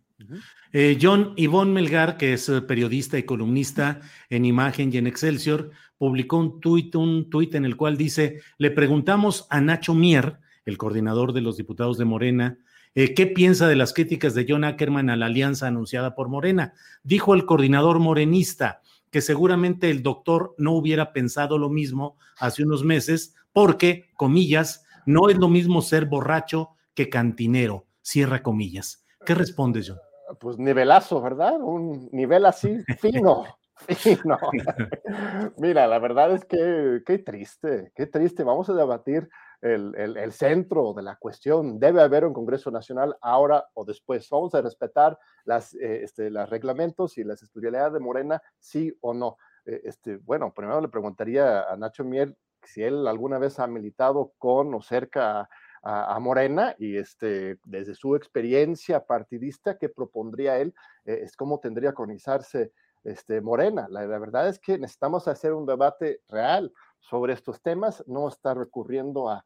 Eh, 0.72 0.98
John 1.00 1.34
Ivonne 1.36 1.72
Melgar, 1.72 2.18
que 2.18 2.34
es 2.34 2.50
eh, 2.50 2.62
periodista 2.62 3.18
y 3.18 3.24
columnista 3.24 4.00
en 4.30 4.46
Imagen 4.46 4.92
y 4.94 4.98
en 4.98 5.08
Excelsior, 5.08 5.72
publicó 5.98 6.38
un 6.38 6.60
tuit, 6.60 6.96
un 6.96 7.30
tuit 7.30 7.54
en 7.56 7.66
el 7.66 7.78
cual 7.78 7.98
dice, 7.98 8.42
le 8.58 8.72
preguntamos 8.72 9.46
a 9.50 9.62
Nacho 9.62 9.94
Mier, 9.94 10.40
el 10.66 10.78
coordinador 10.78 11.34
de 11.34 11.42
los 11.42 11.58
diputados 11.58 11.98
de 11.98 12.06
Morena, 12.06 12.58
eh, 12.94 13.14
¿qué 13.14 13.28
piensa 13.28 13.68
de 13.68 13.76
las 13.76 13.94
críticas 13.94 14.34
de 14.34 14.46
John 14.48 14.64
Ackerman 14.64 15.10
a 15.10 15.16
la 15.16 15.28
alianza 15.28 15.68
anunciada 15.68 16.14
por 16.14 16.28
Morena? 16.28 16.74
Dijo 17.04 17.34
el 17.34 17.46
coordinador 17.46 18.00
morenista, 18.00 18.82
que 19.12 19.22
seguramente 19.22 19.90
el 19.90 20.04
doctor 20.04 20.56
no 20.58 20.72
hubiera 20.72 21.14
pensado 21.14 21.58
lo 21.58 21.70
mismo 21.70 22.18
hace 22.38 22.64
unos 22.64 22.84
meses, 22.84 23.36
porque, 23.54 24.10
comillas, 24.16 24.86
no 25.05 25.29
es 25.29 25.38
lo 25.38 25.48
mismo 25.48 25.81
ser 25.81 26.05
borracho 26.05 26.70
que 26.93 27.10
cantinero, 27.10 27.86
cierra 28.01 28.41
comillas. 28.41 29.05
¿Qué 29.25 29.36
respondes, 29.36 29.89
John? 29.89 30.00
Pues 30.39 30.58
nivelazo, 30.58 31.22
¿verdad? 31.22 31.60
Un 31.62 32.10
nivel 32.12 32.46
así 32.46 32.77
fino. 33.00 33.46
fino. 33.88 34.38
Mira, 35.58 35.88
la 35.88 36.00
verdad 36.00 36.34
es 36.34 36.46
que 36.46 37.01
qué 37.05 37.20
triste, 37.20 37.91
qué 37.96 38.08
triste. 38.08 38.43
Vamos 38.43 38.70
a 38.70 38.74
debatir 38.74 39.29
el, 39.62 39.96
el, 39.96 40.31
centro 40.31 40.93
de 40.93 41.03
la 41.03 41.17
cuestión. 41.17 41.79
Debe 41.79 42.01
haber 42.01 42.25
un 42.25 42.34
Congreso 42.34 42.72
Nacional 42.72 43.15
ahora 43.22 43.65
o 43.74 43.86
después. 43.86 44.27
Vamos 44.29 44.55
a 44.55 44.62
respetar 44.62 45.17
las, 45.46 45.74
eh, 45.75 46.03
este, 46.03 46.29
los 46.31 46.50
reglamentos 46.50 47.17
y 47.17 47.24
las 47.24 47.43
estudialidades 47.43 47.93
de 47.93 48.00
Morena, 48.00 48.41
sí 48.60 48.91
o 49.01 49.13
no. 49.13 49.38
Eh, 49.65 49.81
este, 49.84 50.17
bueno, 50.17 50.51
primero 50.53 50.81
le 50.81 50.88
preguntaría 50.88 51.63
a 51.63 51.77
Nacho 51.77 52.03
Mier 52.03 52.36
si 52.68 52.84
él 52.84 53.08
alguna 53.08 53.38
vez 53.38 53.60
ha 53.60 53.68
militado 53.68 54.34
con 54.38 54.74
o 54.74 54.82
cerca 54.82 55.50
a, 55.84 56.20
Morena 56.20 56.75
y 56.77 56.98
este, 56.98 57.58
desde 57.65 57.96
su 57.96 58.15
experiencia 58.15 59.03
partidista, 59.03 59.80
¿qué 59.80 59.89
propondría 59.89 60.58
él? 60.58 60.75
Eh, 61.06 61.22
es 61.24 61.36
cómo 61.36 61.60
tendría 61.60 61.91
que 61.91 62.01
organizarse 62.03 62.72
este, 63.03 63.41
Morena. 63.41 63.88
La, 63.89 64.06
la, 64.06 64.20
verdad 64.20 64.48
es 64.48 64.60
que 64.60 64.77
necesitamos 64.77 65.27
hacer 65.27 65.53
un 65.53 65.65
debate 65.65 66.22
real 66.30 66.72
sobre 67.00 67.34
estos 67.34 67.62
temas, 67.62 68.03
no 68.08 68.27
estar 68.27 68.58
recurriendo 68.58 69.29
a, 69.29 69.44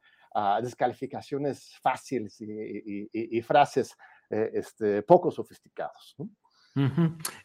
descalificaciones 0.62 1.78
fáciles 1.82 2.42
y, 2.42 3.42
frases 3.42 3.96
eh, 4.30 4.52
este, 4.56 5.02
poco 5.02 5.32
sofisticados. 5.32 6.18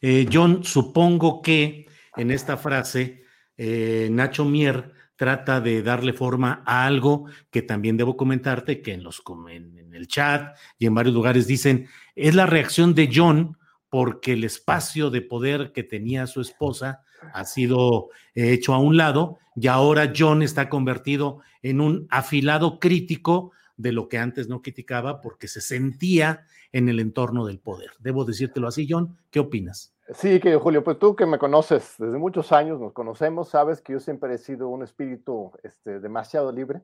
Eh, 0.02 0.26
John, 0.30 0.64
supongo 0.64 1.40
que 1.40 1.86
en 2.16 2.32
esta 2.32 2.56
frase 2.56 3.22
eh, 3.56 4.08
Nacho 4.10 4.44
Mier 4.44 4.92
trata 5.20 5.60
de 5.60 5.82
darle 5.82 6.14
forma 6.14 6.62
a 6.64 6.86
algo 6.86 7.26
que 7.50 7.60
también 7.60 7.98
debo 7.98 8.16
comentarte, 8.16 8.80
que 8.80 8.94
en, 8.94 9.02
los, 9.02 9.22
en 9.50 9.92
el 9.92 10.08
chat 10.08 10.56
y 10.78 10.86
en 10.86 10.94
varios 10.94 11.14
lugares 11.14 11.46
dicen, 11.46 11.88
es 12.16 12.34
la 12.34 12.46
reacción 12.46 12.94
de 12.94 13.10
John 13.14 13.58
porque 13.90 14.32
el 14.32 14.44
espacio 14.44 15.10
de 15.10 15.20
poder 15.20 15.72
que 15.72 15.82
tenía 15.82 16.26
su 16.26 16.40
esposa 16.40 17.02
ha 17.34 17.44
sido 17.44 18.08
hecho 18.34 18.72
a 18.72 18.78
un 18.78 18.96
lado 18.96 19.36
y 19.54 19.66
ahora 19.66 20.10
John 20.16 20.40
está 20.40 20.70
convertido 20.70 21.40
en 21.60 21.82
un 21.82 22.06
afilado 22.08 22.78
crítico 22.78 23.52
de 23.76 23.92
lo 23.92 24.08
que 24.08 24.16
antes 24.16 24.48
no 24.48 24.62
criticaba 24.62 25.20
porque 25.20 25.48
se 25.48 25.60
sentía 25.60 26.46
en 26.72 26.88
el 26.88 26.98
entorno 26.98 27.44
del 27.44 27.58
poder. 27.58 27.90
Debo 27.98 28.24
decírtelo 28.24 28.68
así, 28.68 28.86
John. 28.88 29.18
¿Qué 29.30 29.38
opinas? 29.38 29.92
Sí, 30.14 30.40
que 30.40 30.56
Julio, 30.56 30.82
pues 30.82 30.98
tú 30.98 31.14
que 31.14 31.24
me 31.24 31.38
conoces 31.38 31.94
desde 31.98 32.18
muchos 32.18 32.50
años, 32.50 32.80
nos 32.80 32.92
conocemos, 32.92 33.48
sabes 33.50 33.80
que 33.80 33.92
yo 33.92 34.00
siempre 34.00 34.34
he 34.34 34.38
sido 34.38 34.68
un 34.68 34.82
espíritu 34.82 35.52
este, 35.62 36.00
demasiado 36.00 36.50
libre. 36.50 36.82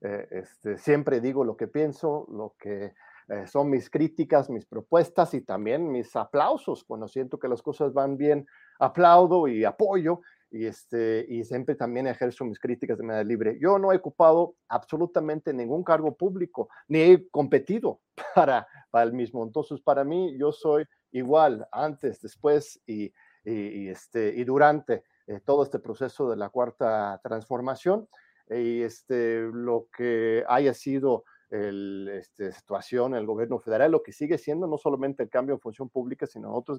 Eh, 0.00 0.28
este, 0.30 0.78
siempre 0.78 1.20
digo 1.20 1.44
lo 1.44 1.56
que 1.56 1.66
pienso, 1.66 2.26
lo 2.30 2.54
que 2.56 2.92
eh, 3.28 3.46
son 3.48 3.68
mis 3.68 3.90
críticas, 3.90 4.48
mis 4.48 4.64
propuestas 4.64 5.34
y 5.34 5.40
también 5.40 5.90
mis 5.90 6.14
aplausos. 6.14 6.84
Cuando 6.84 7.08
siento 7.08 7.40
que 7.40 7.48
las 7.48 7.62
cosas 7.62 7.92
van 7.92 8.16
bien, 8.16 8.46
aplaudo 8.78 9.48
y 9.48 9.64
apoyo 9.64 10.20
y, 10.50 10.66
este, 10.66 11.26
y 11.28 11.42
siempre 11.44 11.74
también 11.74 12.06
ejerzo 12.06 12.44
mis 12.44 12.60
críticas 12.60 12.96
de 12.96 13.04
manera 13.04 13.24
libre. 13.24 13.58
Yo 13.60 13.80
no 13.80 13.92
he 13.92 13.96
ocupado 13.96 14.54
absolutamente 14.68 15.52
ningún 15.52 15.82
cargo 15.82 16.16
público, 16.16 16.68
ni 16.86 17.00
he 17.00 17.28
competido 17.28 18.00
para, 18.36 18.68
para 18.90 19.04
el 19.04 19.14
mismo. 19.14 19.42
Entonces, 19.42 19.80
para 19.80 20.04
mí, 20.04 20.38
yo 20.38 20.52
soy 20.52 20.84
igual 21.12 21.66
antes, 21.72 22.20
después 22.20 22.80
y, 22.86 23.12
y, 23.44 23.88
este, 23.88 24.34
y 24.36 24.44
durante 24.44 25.04
eh, 25.26 25.40
todo 25.44 25.62
este 25.62 25.78
proceso 25.78 26.30
de 26.30 26.36
la 26.36 26.48
cuarta 26.48 27.20
transformación. 27.22 28.08
Y 28.50 28.80
este, 28.80 29.42
lo 29.52 29.88
que 29.94 30.42
haya 30.48 30.72
sido 30.72 31.24
la 31.50 32.14
este, 32.14 32.52
situación 32.52 33.14
el 33.14 33.24
gobierno 33.24 33.58
federal, 33.58 33.90
lo 33.90 34.02
que 34.02 34.12
sigue 34.12 34.36
siendo 34.36 34.66
no 34.66 34.76
solamente 34.76 35.22
el 35.22 35.30
cambio 35.30 35.54
en 35.54 35.60
función 35.60 35.88
pública, 35.88 36.26
sino 36.26 36.48
en 36.48 36.54
otras 36.54 36.78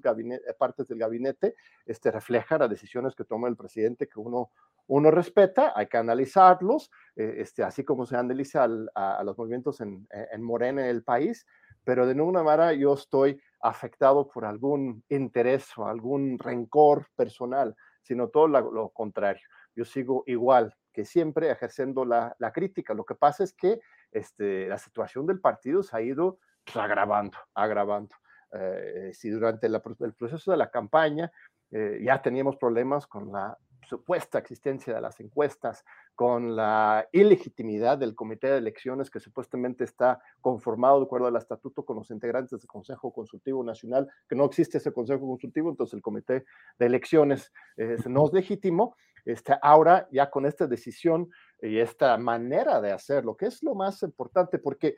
partes 0.57 0.87
del 0.87 0.99
gabinete, 0.99 1.55
este, 1.85 2.11
refleja 2.11 2.57
las 2.57 2.69
decisiones 2.69 3.15
que 3.15 3.23
toma 3.23 3.47
el 3.47 3.55
presidente 3.55 4.07
que 4.07 4.19
uno, 4.19 4.51
uno 4.87 5.09
respeta, 5.09 5.73
hay 5.75 5.87
que 5.87 5.97
analizarlos, 5.97 6.91
eh, 7.15 7.35
este, 7.37 7.63
así 7.63 7.83
como 7.83 8.05
se 8.05 8.15
analiza 8.15 8.67
a, 8.93 9.23
los 9.23 9.37
movimientos 9.37 9.81
en, 9.81 10.07
en 10.11 10.43
Morena 10.43 10.83
en 10.83 10.89
el 10.95 11.03
país, 11.03 11.47
pero 11.83 12.05
de 12.05 12.13
ninguna 12.13 12.43
manera 12.43 12.73
yo 12.73 12.93
estoy 12.93 13.41
afectado 13.61 14.27
por 14.27 14.45
algún 14.45 15.03
interés 15.09 15.77
o 15.77 15.87
algún 15.87 16.37
rencor 16.39 17.07
personal, 17.15 17.75
sino 18.01 18.29
todo 18.29 18.47
lo, 18.47 18.89
contrario. 18.89 19.45
Yo 19.75 19.85
sigo 19.85 20.23
igual 20.27 20.75
que 20.91 21.05
siempre 21.05 21.51
ejerciendo 21.51 22.05
la, 22.05 22.35
la 22.39 22.51
crítica. 22.51 22.93
Lo 22.93 23.05
que 23.05 23.15
pasa 23.15 23.43
es 23.43 23.53
que 23.53 23.79
este, 24.11 24.67
la 24.67 24.77
situación 24.77 25.25
del 25.25 25.39
partido 25.39 25.83
se 25.83 25.95
ha 25.95 26.01
ido 26.01 26.39
pues, 26.65 26.77
agravando, 26.77 27.37
agravando. 27.53 28.15
Eh, 28.51 29.11
si 29.13 29.29
durante 29.29 29.67
el 29.67 30.13
proceso 30.17 30.49
de 30.51 30.57
la 30.57 30.71
campaña 30.71 31.31
eh, 31.71 32.01
ya 32.03 32.19
teníamos 32.21 32.57
problemas 32.57 33.05
con 33.05 33.31
la 33.31 33.55
supuesta 33.89 34.37
existencia 34.37 34.93
de 34.93 35.01
las 35.01 35.19
encuestas, 35.19 35.83
con 36.15 36.55
la 36.55 37.07
ilegitimidad 37.11 37.97
del 37.97 38.13
comité 38.13 38.47
de 38.47 38.59
elecciones 38.59 39.09
que 39.09 39.19
supuestamente 39.19 39.83
está 39.83 40.21
conformado 40.41 40.99
de 40.99 41.05
acuerdo 41.05 41.27
al 41.27 41.35
estatuto 41.35 41.83
con 41.83 41.97
los 41.97 42.11
integrantes 42.11 42.59
del 42.59 42.67
Consejo 42.67 43.11
Consultivo 43.11 43.63
Nacional, 43.63 44.07
que 44.27 44.35
no 44.35 44.45
existe 44.45 44.77
ese 44.77 44.93
Consejo 44.93 45.25
Consultivo, 45.27 45.69
entonces 45.69 45.95
el 45.95 46.01
comité 46.01 46.45
de 46.77 46.85
elecciones 46.85 47.51
eh, 47.77 47.97
no 48.07 48.27
es 48.27 48.33
legítimo. 48.33 48.95
Este, 49.25 49.53
ahora 49.61 50.07
ya 50.11 50.29
con 50.29 50.45
esta 50.45 50.65
decisión 50.65 51.29
y 51.61 51.77
esta 51.79 52.17
manera 52.17 52.79
de 52.79 52.91
hacerlo, 52.91 53.35
que 53.35 53.47
es 53.47 53.61
lo 53.63 53.75
más 53.75 54.01
importante, 54.03 54.59
porque 54.59 54.95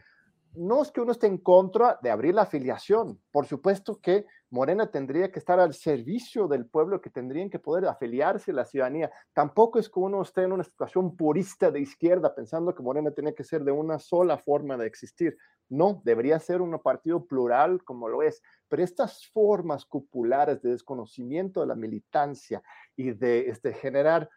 no 0.56 0.82
es 0.82 0.92
que 0.92 1.02
uno 1.02 1.12
esté 1.12 1.28
en 1.28 1.38
contra 1.38 1.98
de 2.02 2.10
abrir 2.10 2.36
la 2.36 2.44
afiliación. 2.44 3.20
Por 3.32 3.46
supuesto 3.46 4.00
que 4.02 4.26
Morena 4.50 4.92
tendría 4.92 5.32
que 5.32 5.40
estar 5.40 5.60
al 5.60 5.74
servicio 5.74 6.48
del 6.48 6.66
pueblo, 6.66 7.00
que 7.00 7.10
tendrían 7.10 7.50
que 7.50 7.60
poder 7.60 7.86
afiliarse 7.86 8.52
a 8.52 8.56
la 8.56 8.66
ciudadanía. 8.66 9.12
Tampoco 9.34 9.80
es 9.80 9.90
que 9.90 10.00
uno 10.00 10.22
esté 10.22 10.44
en 10.44 10.52
una 10.52 10.64
situación 10.64 11.16
purista 11.16 11.72
de 11.72 11.80
izquierda, 11.80 12.36
pensando 12.36 12.76
que 12.76 12.84
Morena 12.84 13.12
tiene 13.12 13.34
que 13.34 13.44
ser 13.44 13.64
de 13.64 13.72
una 13.72 13.98
sola 13.98 14.38
forma 14.38 14.76
de 14.78 14.88
existir. 14.88 15.38
No, 15.70 16.02
debería 16.04 16.38
ser 16.40 16.62
un 16.62 16.78
partido 16.80 17.26
plural 17.26 17.84
como 17.86 18.10
lo 18.10 18.22
es. 18.22 18.42
Pero 18.68 18.84
estas 18.84 19.26
formas 19.28 19.86
cupulares 19.86 20.62
de 20.62 20.72
desconocimiento 20.72 21.62
de 21.62 21.68
la 21.68 21.76
militancia 21.76 22.62
y 22.98 23.12
de 23.12 23.50
este, 23.50 23.74
generar 23.74 24.30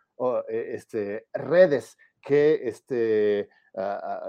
eh, 0.48 0.74
este, 0.74 1.26
redes 1.32 1.96
que 2.22 2.60
este, 2.68 3.48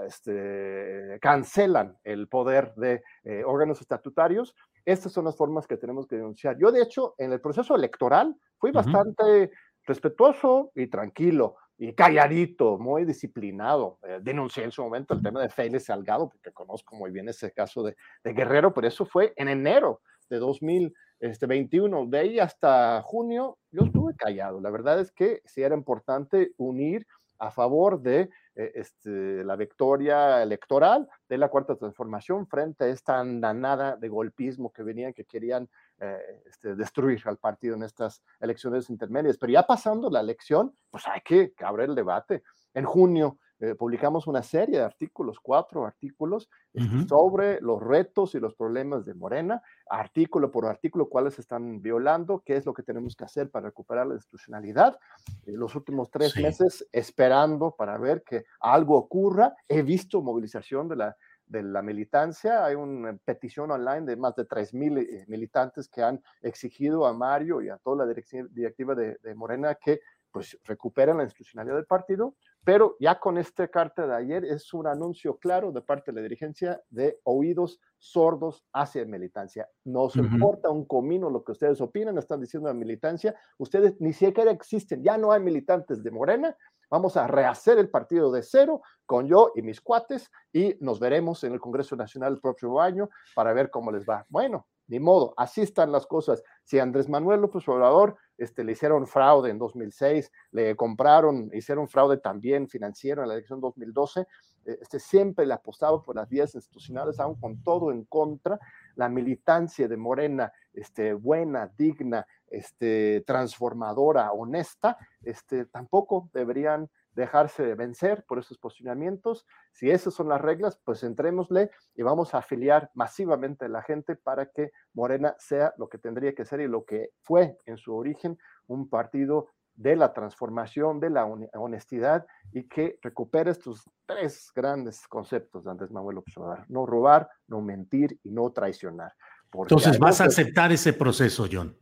este, 0.06 1.18
cancelan 1.20 1.96
el 2.02 2.28
poder 2.28 2.74
de 2.74 3.02
eh, 3.24 3.44
órganos 3.44 3.80
estatutarios. 3.80 4.54
Estas 4.84 5.12
son 5.12 5.24
las 5.24 5.36
formas 5.36 5.66
que 5.66 5.76
tenemos 5.76 6.06
que 6.06 6.16
denunciar. 6.16 6.56
Yo, 6.58 6.72
de 6.72 6.82
hecho, 6.82 7.14
en 7.18 7.32
el 7.32 7.40
proceso 7.40 7.74
electoral 7.74 8.36
fui 8.58 8.70
bastante 8.70 9.50
respetuoso 9.84 10.72
y 10.74 10.88
tranquilo 10.88 11.56
y 11.78 11.92
calladito, 11.92 12.78
muy 12.78 13.04
disciplinado. 13.04 13.98
Eh, 14.02 14.18
denuncié 14.22 14.64
en 14.64 14.72
su 14.72 14.82
momento 14.82 15.14
el 15.14 15.22
tema 15.22 15.42
de 15.42 15.48
Félix 15.48 15.84
Salgado, 15.86 16.28
porque 16.28 16.52
conozco 16.52 16.96
muy 16.96 17.10
bien 17.10 17.28
ese 17.28 17.52
caso 17.52 17.82
de, 17.82 17.96
de 18.24 18.32
Guerrero, 18.32 18.72
pero 18.72 18.88
eso 18.88 19.04
fue 19.04 19.32
en 19.36 19.48
enero 19.48 20.00
de 20.30 20.38
2021. 20.38 22.06
De 22.06 22.18
ahí 22.18 22.38
hasta 22.38 23.02
junio 23.02 23.58
yo 23.70 23.82
estuve 23.84 24.14
callado. 24.16 24.60
La 24.60 24.70
verdad 24.70 25.00
es 25.00 25.12
que 25.12 25.42
sí 25.44 25.62
era 25.62 25.76
importante 25.76 26.52
unir 26.56 27.06
a 27.38 27.50
favor 27.50 28.00
de 28.00 28.30
este, 28.56 29.44
la 29.44 29.54
victoria 29.54 30.42
electoral 30.42 31.08
de 31.28 31.38
la 31.38 31.48
cuarta 31.48 31.76
transformación 31.76 32.46
frente 32.46 32.84
a 32.84 32.88
esta 32.88 33.20
andanada 33.20 33.96
de 33.96 34.08
golpismo 34.08 34.72
que 34.72 34.82
venían, 34.82 35.12
que 35.12 35.24
querían 35.24 35.68
eh, 35.98 36.42
este, 36.46 36.74
destruir 36.74 37.20
al 37.26 37.36
partido 37.36 37.76
en 37.76 37.82
estas 37.82 38.22
elecciones 38.40 38.88
intermedias. 38.90 39.36
Pero 39.36 39.52
ya 39.52 39.66
pasando 39.66 40.10
la 40.10 40.20
elección, 40.20 40.74
pues 40.90 41.06
hay 41.06 41.20
que, 41.20 41.52
que 41.52 41.64
abrir 41.64 41.90
el 41.90 41.94
debate. 41.94 42.42
En 42.72 42.84
junio 42.84 43.38
eh, 43.58 43.74
publicamos 43.74 44.26
una 44.26 44.42
serie 44.42 44.78
de 44.78 44.84
artículos, 44.84 45.40
cuatro 45.40 45.86
artículos, 45.86 46.50
este, 46.74 47.08
sobre 47.08 47.58
los 47.62 47.82
retos 47.82 48.34
y 48.34 48.40
los 48.40 48.54
problemas 48.54 49.06
de 49.06 49.14
Morena, 49.14 49.62
artículo 49.88 50.50
por 50.50 50.66
artículo, 50.66 51.08
cuáles 51.08 51.38
están 51.38 51.80
violando, 51.80 52.42
qué 52.44 52.56
es 52.56 52.66
lo 52.66 52.74
que 52.74 52.82
tenemos 52.82 53.16
que 53.16 53.24
hacer 53.24 53.50
para 53.50 53.68
recuperar 53.68 54.06
la 54.06 54.14
institucionalidad. 54.14 54.98
los 55.46 55.74
últimos 55.74 56.10
tres 56.10 56.36
meses 56.36 56.86
esperando 56.92 57.74
para 57.76 57.96
ver 57.96 58.22
que 58.22 58.44
algo 58.60 58.96
ocurra. 58.96 59.54
He 59.68 59.82
visto 59.82 60.20
movilización 60.20 60.88
de 60.88 60.96
la, 60.96 61.16
de 61.46 61.62
la 61.62 61.80
militancia. 61.80 62.64
Hay 62.64 62.74
una 62.74 63.16
petición 63.24 63.70
online 63.70 64.02
de 64.02 64.16
más 64.16 64.34
de 64.36 64.46
3.000 64.46 64.98
eh, 64.98 65.24
militantes 65.28 65.88
que 65.88 66.02
han 66.02 66.22
exigido 66.42 67.06
a 67.06 67.14
Mario 67.14 67.62
y 67.62 67.70
a 67.70 67.78
toda 67.78 68.04
la 68.04 68.12
directiva 68.12 68.94
de, 68.94 69.16
de 69.22 69.34
Morena 69.34 69.74
que 69.76 70.00
pues 70.36 70.58
recuperen 70.64 71.16
la 71.16 71.22
institucionalidad 71.22 71.76
del 71.76 71.86
partido, 71.86 72.34
pero 72.66 72.96
ya 72.98 73.20
con 73.20 73.38
esta 73.38 73.68
carta 73.68 74.08
de 74.08 74.16
ayer 74.16 74.44
es 74.44 74.74
un 74.74 74.88
anuncio 74.88 75.38
claro 75.38 75.70
de 75.70 75.82
parte 75.82 76.10
de 76.10 76.16
la 76.16 76.22
dirigencia 76.22 76.82
de 76.90 77.20
oídos 77.22 77.80
sordos 77.96 78.66
hacia 78.72 79.04
militancia. 79.04 79.68
Nos 79.84 80.16
importa 80.16 80.68
un 80.68 80.84
comino 80.84 81.30
lo 81.30 81.44
que 81.44 81.52
ustedes 81.52 81.80
opinan, 81.80 82.18
están 82.18 82.40
diciendo 82.40 82.68
la 82.68 82.74
militancia, 82.74 83.36
ustedes 83.58 83.94
ni 84.00 84.12
siquiera 84.12 84.50
existen, 84.50 85.04
ya 85.04 85.16
no 85.16 85.30
hay 85.30 85.40
militantes 85.40 86.02
de 86.02 86.10
Morena, 86.10 86.56
vamos 86.90 87.16
a 87.16 87.28
rehacer 87.28 87.78
el 87.78 87.88
partido 87.88 88.32
de 88.32 88.42
cero 88.42 88.82
con 89.06 89.28
yo 89.28 89.52
y 89.54 89.62
mis 89.62 89.80
cuates 89.80 90.28
y 90.52 90.76
nos 90.80 90.98
veremos 90.98 91.44
en 91.44 91.52
el 91.52 91.60
Congreso 91.60 91.94
Nacional 91.94 92.32
el 92.32 92.40
próximo 92.40 92.80
año 92.80 93.08
para 93.36 93.52
ver 93.52 93.70
cómo 93.70 93.92
les 93.92 94.04
va. 94.04 94.26
Bueno, 94.28 94.66
ni 94.88 95.00
modo, 95.00 95.34
así 95.36 95.62
están 95.62 95.92
las 95.92 96.06
cosas. 96.06 96.42
Si 96.64 96.78
Andrés 96.78 97.08
Manuel 97.08 97.40
López 97.40 97.66
Obrador 97.68 98.16
este, 98.38 98.64
le 98.64 98.72
hicieron 98.72 99.06
fraude 99.06 99.50
en 99.50 99.58
2006, 99.58 100.30
le 100.52 100.76
compraron, 100.76 101.50
hicieron 101.52 101.88
fraude 101.88 102.18
también 102.18 102.68
financiero 102.68 103.22
en 103.22 103.28
la 103.28 103.34
elección 103.34 103.60
2012, 103.60 104.20
eh, 104.20 104.78
este, 104.80 104.98
siempre 104.98 105.46
le 105.46 105.54
apostaba 105.54 106.02
por 106.02 106.16
las 106.16 106.28
vías 106.28 106.54
institucionales, 106.54 107.18
aún 107.20 107.40
con 107.40 107.62
todo 107.62 107.90
en 107.90 108.04
contra, 108.04 108.58
la 108.94 109.08
militancia 109.08 109.88
de 109.88 109.96
Morena, 109.96 110.52
este, 110.72 111.14
buena, 111.14 111.70
digna, 111.76 112.26
este, 112.48 113.22
transformadora, 113.26 114.32
honesta, 114.32 114.96
este, 115.22 115.66
tampoco 115.66 116.30
deberían 116.32 116.88
dejarse 117.16 117.64
de 117.64 117.74
vencer 117.74 118.24
por 118.28 118.38
esos 118.38 118.58
posicionamientos. 118.58 119.46
Si 119.72 119.90
esas 119.90 120.14
son 120.14 120.28
las 120.28 120.40
reglas, 120.40 120.78
pues 120.84 121.02
entrémosle 121.02 121.70
y 121.96 122.02
vamos 122.02 122.34
a 122.34 122.38
afiliar 122.38 122.90
masivamente 122.94 123.64
a 123.64 123.68
la 123.68 123.82
gente 123.82 124.14
para 124.14 124.46
que 124.46 124.70
Morena 124.92 125.34
sea 125.38 125.74
lo 125.78 125.88
que 125.88 125.98
tendría 125.98 126.34
que 126.34 126.44
ser 126.44 126.60
y 126.60 126.68
lo 126.68 126.84
que 126.84 127.10
fue 127.22 127.56
en 127.64 127.78
su 127.78 127.96
origen 127.96 128.38
un 128.68 128.88
partido 128.88 129.48
de 129.74 129.96
la 129.96 130.12
transformación, 130.12 131.00
de 131.00 131.10
la 131.10 131.26
honestidad 131.26 132.26
y 132.52 132.68
que 132.68 132.98
recupere 133.02 133.50
estos 133.50 133.84
tres 134.06 134.50
grandes 134.54 135.06
conceptos 135.08 135.64
de 135.64 135.70
Andrés 135.70 135.90
Manuel 135.90 136.18
Obrador. 136.18 136.64
No 136.68 136.86
robar, 136.86 137.28
no 137.46 137.60
mentir 137.60 138.18
y 138.22 138.30
no 138.30 138.50
traicionar. 138.52 139.12
Entonces, 139.52 139.98
¿vas 139.98 140.20
a 140.20 140.24
aceptar 140.24 140.72
ese 140.72 140.92
proceso, 140.92 141.46
John? 141.50 141.76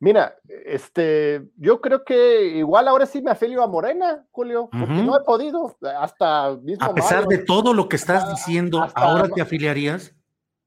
Mira, 0.00 0.38
este, 0.64 1.48
yo 1.56 1.80
creo 1.80 2.04
que 2.04 2.44
igual 2.56 2.86
ahora 2.86 3.04
sí 3.04 3.20
me 3.20 3.32
afilio 3.32 3.62
a 3.62 3.66
Morena, 3.66 4.24
Julio, 4.30 4.68
porque 4.70 5.02
no 5.02 5.16
he 5.16 5.24
podido, 5.24 5.76
hasta 5.98 6.56
mismo 6.56 6.84
A 6.84 6.94
pesar 6.94 7.26
de 7.26 7.38
todo 7.38 7.74
lo 7.74 7.88
que 7.88 7.96
estás 7.96 8.30
diciendo, 8.30 8.86
¿ahora 8.94 9.28
te 9.28 9.42
afiliarías? 9.42 10.14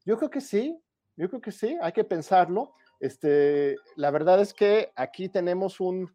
Yo 0.05 0.17
creo 0.17 0.29
que 0.29 0.41
sí, 0.41 0.77
yo 1.15 1.29
creo 1.29 1.39
que 1.39 1.51
sí, 1.51 1.77
hay 1.81 1.93
que 1.93 2.03
pensarlo. 2.03 2.73
Este, 2.99 3.77
la 3.95 4.11
verdad 4.11 4.41
es 4.41 4.53
que 4.53 4.91
aquí 4.95 5.29
tenemos 5.29 5.79
un, 5.79 6.13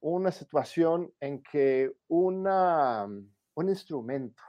una 0.00 0.30
situación 0.30 1.10
en 1.20 1.42
que 1.42 1.90
una, 2.06 3.06
un 3.54 3.68
instrumento 3.68 4.42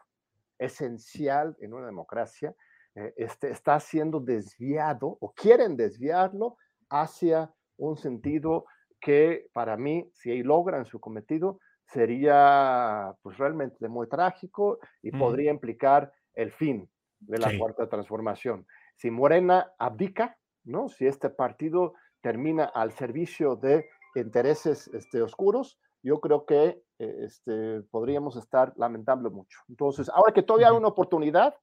esencial 0.57 1.55
en 1.61 1.73
una 1.73 1.85
democracia 1.85 2.53
eh, 2.95 3.13
este, 3.15 3.49
está 3.49 3.79
siendo 3.79 4.19
desviado 4.19 5.17
o 5.21 5.31
quieren 5.33 5.77
desviarlo 5.77 6.57
hacia 6.89 7.53
un 7.79 7.97
sentido 7.97 8.65
que 8.99 9.47
para 9.53 9.77
mí, 9.77 10.09
si 10.13 10.43
logran 10.43 10.85
su 10.85 10.99
cometido, 10.99 11.59
sería 11.85 13.15
pues 13.21 13.37
realmente 13.37 13.87
muy 13.87 14.07
trágico 14.07 14.79
y 15.01 15.11
mm. 15.11 15.19
podría 15.19 15.51
implicar 15.51 16.11
el 16.35 16.51
fin 16.51 16.89
de 17.19 17.37
la 17.37 17.57
cuarta 17.57 17.89
transformación. 17.89 18.65
Si 18.95 19.09
Morena 19.09 19.73
abdica, 19.77 20.37
¿no? 20.63 20.89
Si 20.89 21.07
este 21.07 21.29
partido 21.29 21.93
termina 22.21 22.65
al 22.65 22.91
servicio 22.91 23.55
de 23.55 23.89
intereses 24.15 24.87
este, 24.93 25.21
oscuros, 25.21 25.79
yo 26.03 26.19
creo 26.19 26.45
que 26.45 26.83
eh, 26.99 27.15
este, 27.23 27.81
podríamos 27.89 28.35
estar 28.35 28.73
lamentando 28.77 29.31
mucho. 29.31 29.59
Entonces, 29.67 30.09
ahora 30.09 30.33
que 30.33 30.43
todavía 30.43 30.69
hay 30.69 30.77
una 30.77 30.87
oportunidad, 30.89 31.55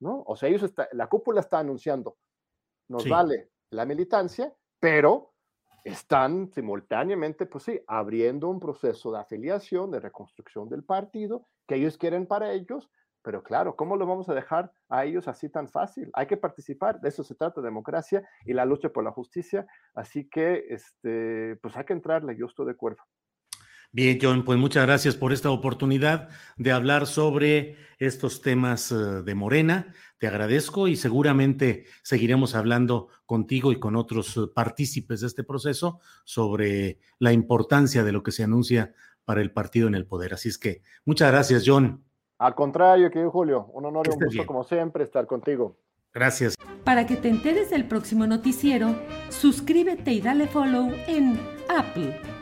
¿no? 0.00 0.22
O 0.26 0.36
sea, 0.36 0.48
ellos 0.48 0.62
está, 0.62 0.88
la 0.92 1.06
cúpula 1.06 1.40
está 1.40 1.58
anunciando, 1.58 2.16
nos 2.88 3.08
vale 3.08 3.50
la 3.70 3.84
militancia, 3.84 4.52
pero 4.80 5.32
están 5.84 6.50
simultáneamente, 6.52 7.46
pues 7.46 7.64
sí, 7.64 7.80
abriendo 7.86 8.48
un 8.48 8.60
proceso 8.60 9.12
de 9.12 9.18
afiliación, 9.20 9.90
de 9.90 10.00
reconstrucción 10.00 10.68
del 10.68 10.84
partido, 10.84 11.46
que 11.66 11.76
ellos 11.76 11.98
quieren 11.98 12.26
para 12.26 12.52
ellos, 12.52 12.90
pero 13.22 13.42
claro, 13.42 13.76
¿cómo 13.76 13.96
lo 13.96 14.06
vamos 14.06 14.28
a 14.28 14.34
dejar 14.34 14.72
a 14.88 15.04
ellos 15.04 15.28
así 15.28 15.48
tan 15.50 15.68
fácil? 15.68 16.10
Hay 16.14 16.26
que 16.26 16.36
participar, 16.36 17.00
de 17.00 17.08
eso 17.10 17.22
se 17.22 17.34
trata, 17.34 17.60
democracia 17.60 18.26
y 18.46 18.54
la 18.54 18.64
lucha 18.64 18.90
por 18.90 19.04
la 19.04 19.12
justicia, 19.12 19.66
así 19.94 20.28
que, 20.28 20.64
este, 20.70 21.56
pues 21.62 21.76
hay 21.76 21.84
que 21.84 21.92
entrarle, 21.92 22.36
yo 22.36 22.46
estoy 22.46 22.66
de 22.66 22.72
acuerdo. 22.72 23.02
Bien, 23.92 24.18
John, 24.22 24.44
pues 24.44 24.56
muchas 24.56 24.86
gracias 24.86 25.16
por 25.16 25.32
esta 25.32 25.50
oportunidad 25.50 26.28
de 26.56 26.70
hablar 26.70 27.08
sobre 27.08 27.76
estos 27.98 28.40
temas 28.40 28.92
eh, 28.92 28.94
de 28.94 29.34
Morena. 29.34 29.92
Te 30.18 30.28
agradezco 30.28 30.86
y 30.86 30.94
seguramente 30.94 31.86
seguiremos 32.02 32.54
hablando 32.54 33.08
contigo 33.26 33.72
y 33.72 33.80
con 33.80 33.96
otros 33.96 34.36
eh, 34.36 34.40
partícipes 34.54 35.22
de 35.22 35.26
este 35.26 35.42
proceso 35.42 35.98
sobre 36.24 36.98
la 37.18 37.32
importancia 37.32 38.04
de 38.04 38.12
lo 38.12 38.22
que 38.22 38.30
se 38.30 38.44
anuncia 38.44 38.94
para 39.24 39.40
el 39.40 39.50
partido 39.50 39.88
en 39.88 39.96
el 39.96 40.06
poder. 40.06 40.34
Así 40.34 40.48
es 40.48 40.58
que 40.58 40.82
muchas 41.04 41.32
gracias, 41.32 41.64
John. 41.66 42.04
Al 42.38 42.54
contrario, 42.54 43.10
querido 43.10 43.32
Julio, 43.32 43.66
un 43.72 43.86
honor 43.86 44.06
y 44.06 44.14
un 44.14 44.24
gusto 44.24 44.46
como 44.46 44.62
siempre 44.62 45.02
estar 45.02 45.26
contigo. 45.26 45.76
Gracias. 46.12 46.54
Para 46.84 47.06
que 47.06 47.16
te 47.16 47.28
enteres 47.28 47.70
del 47.70 47.86
próximo 47.86 48.26
noticiero, 48.26 48.96
suscríbete 49.28 50.12
y 50.12 50.20
dale 50.20 50.46
follow 50.46 50.90
en 51.06 51.38
Apple, 51.68 52.18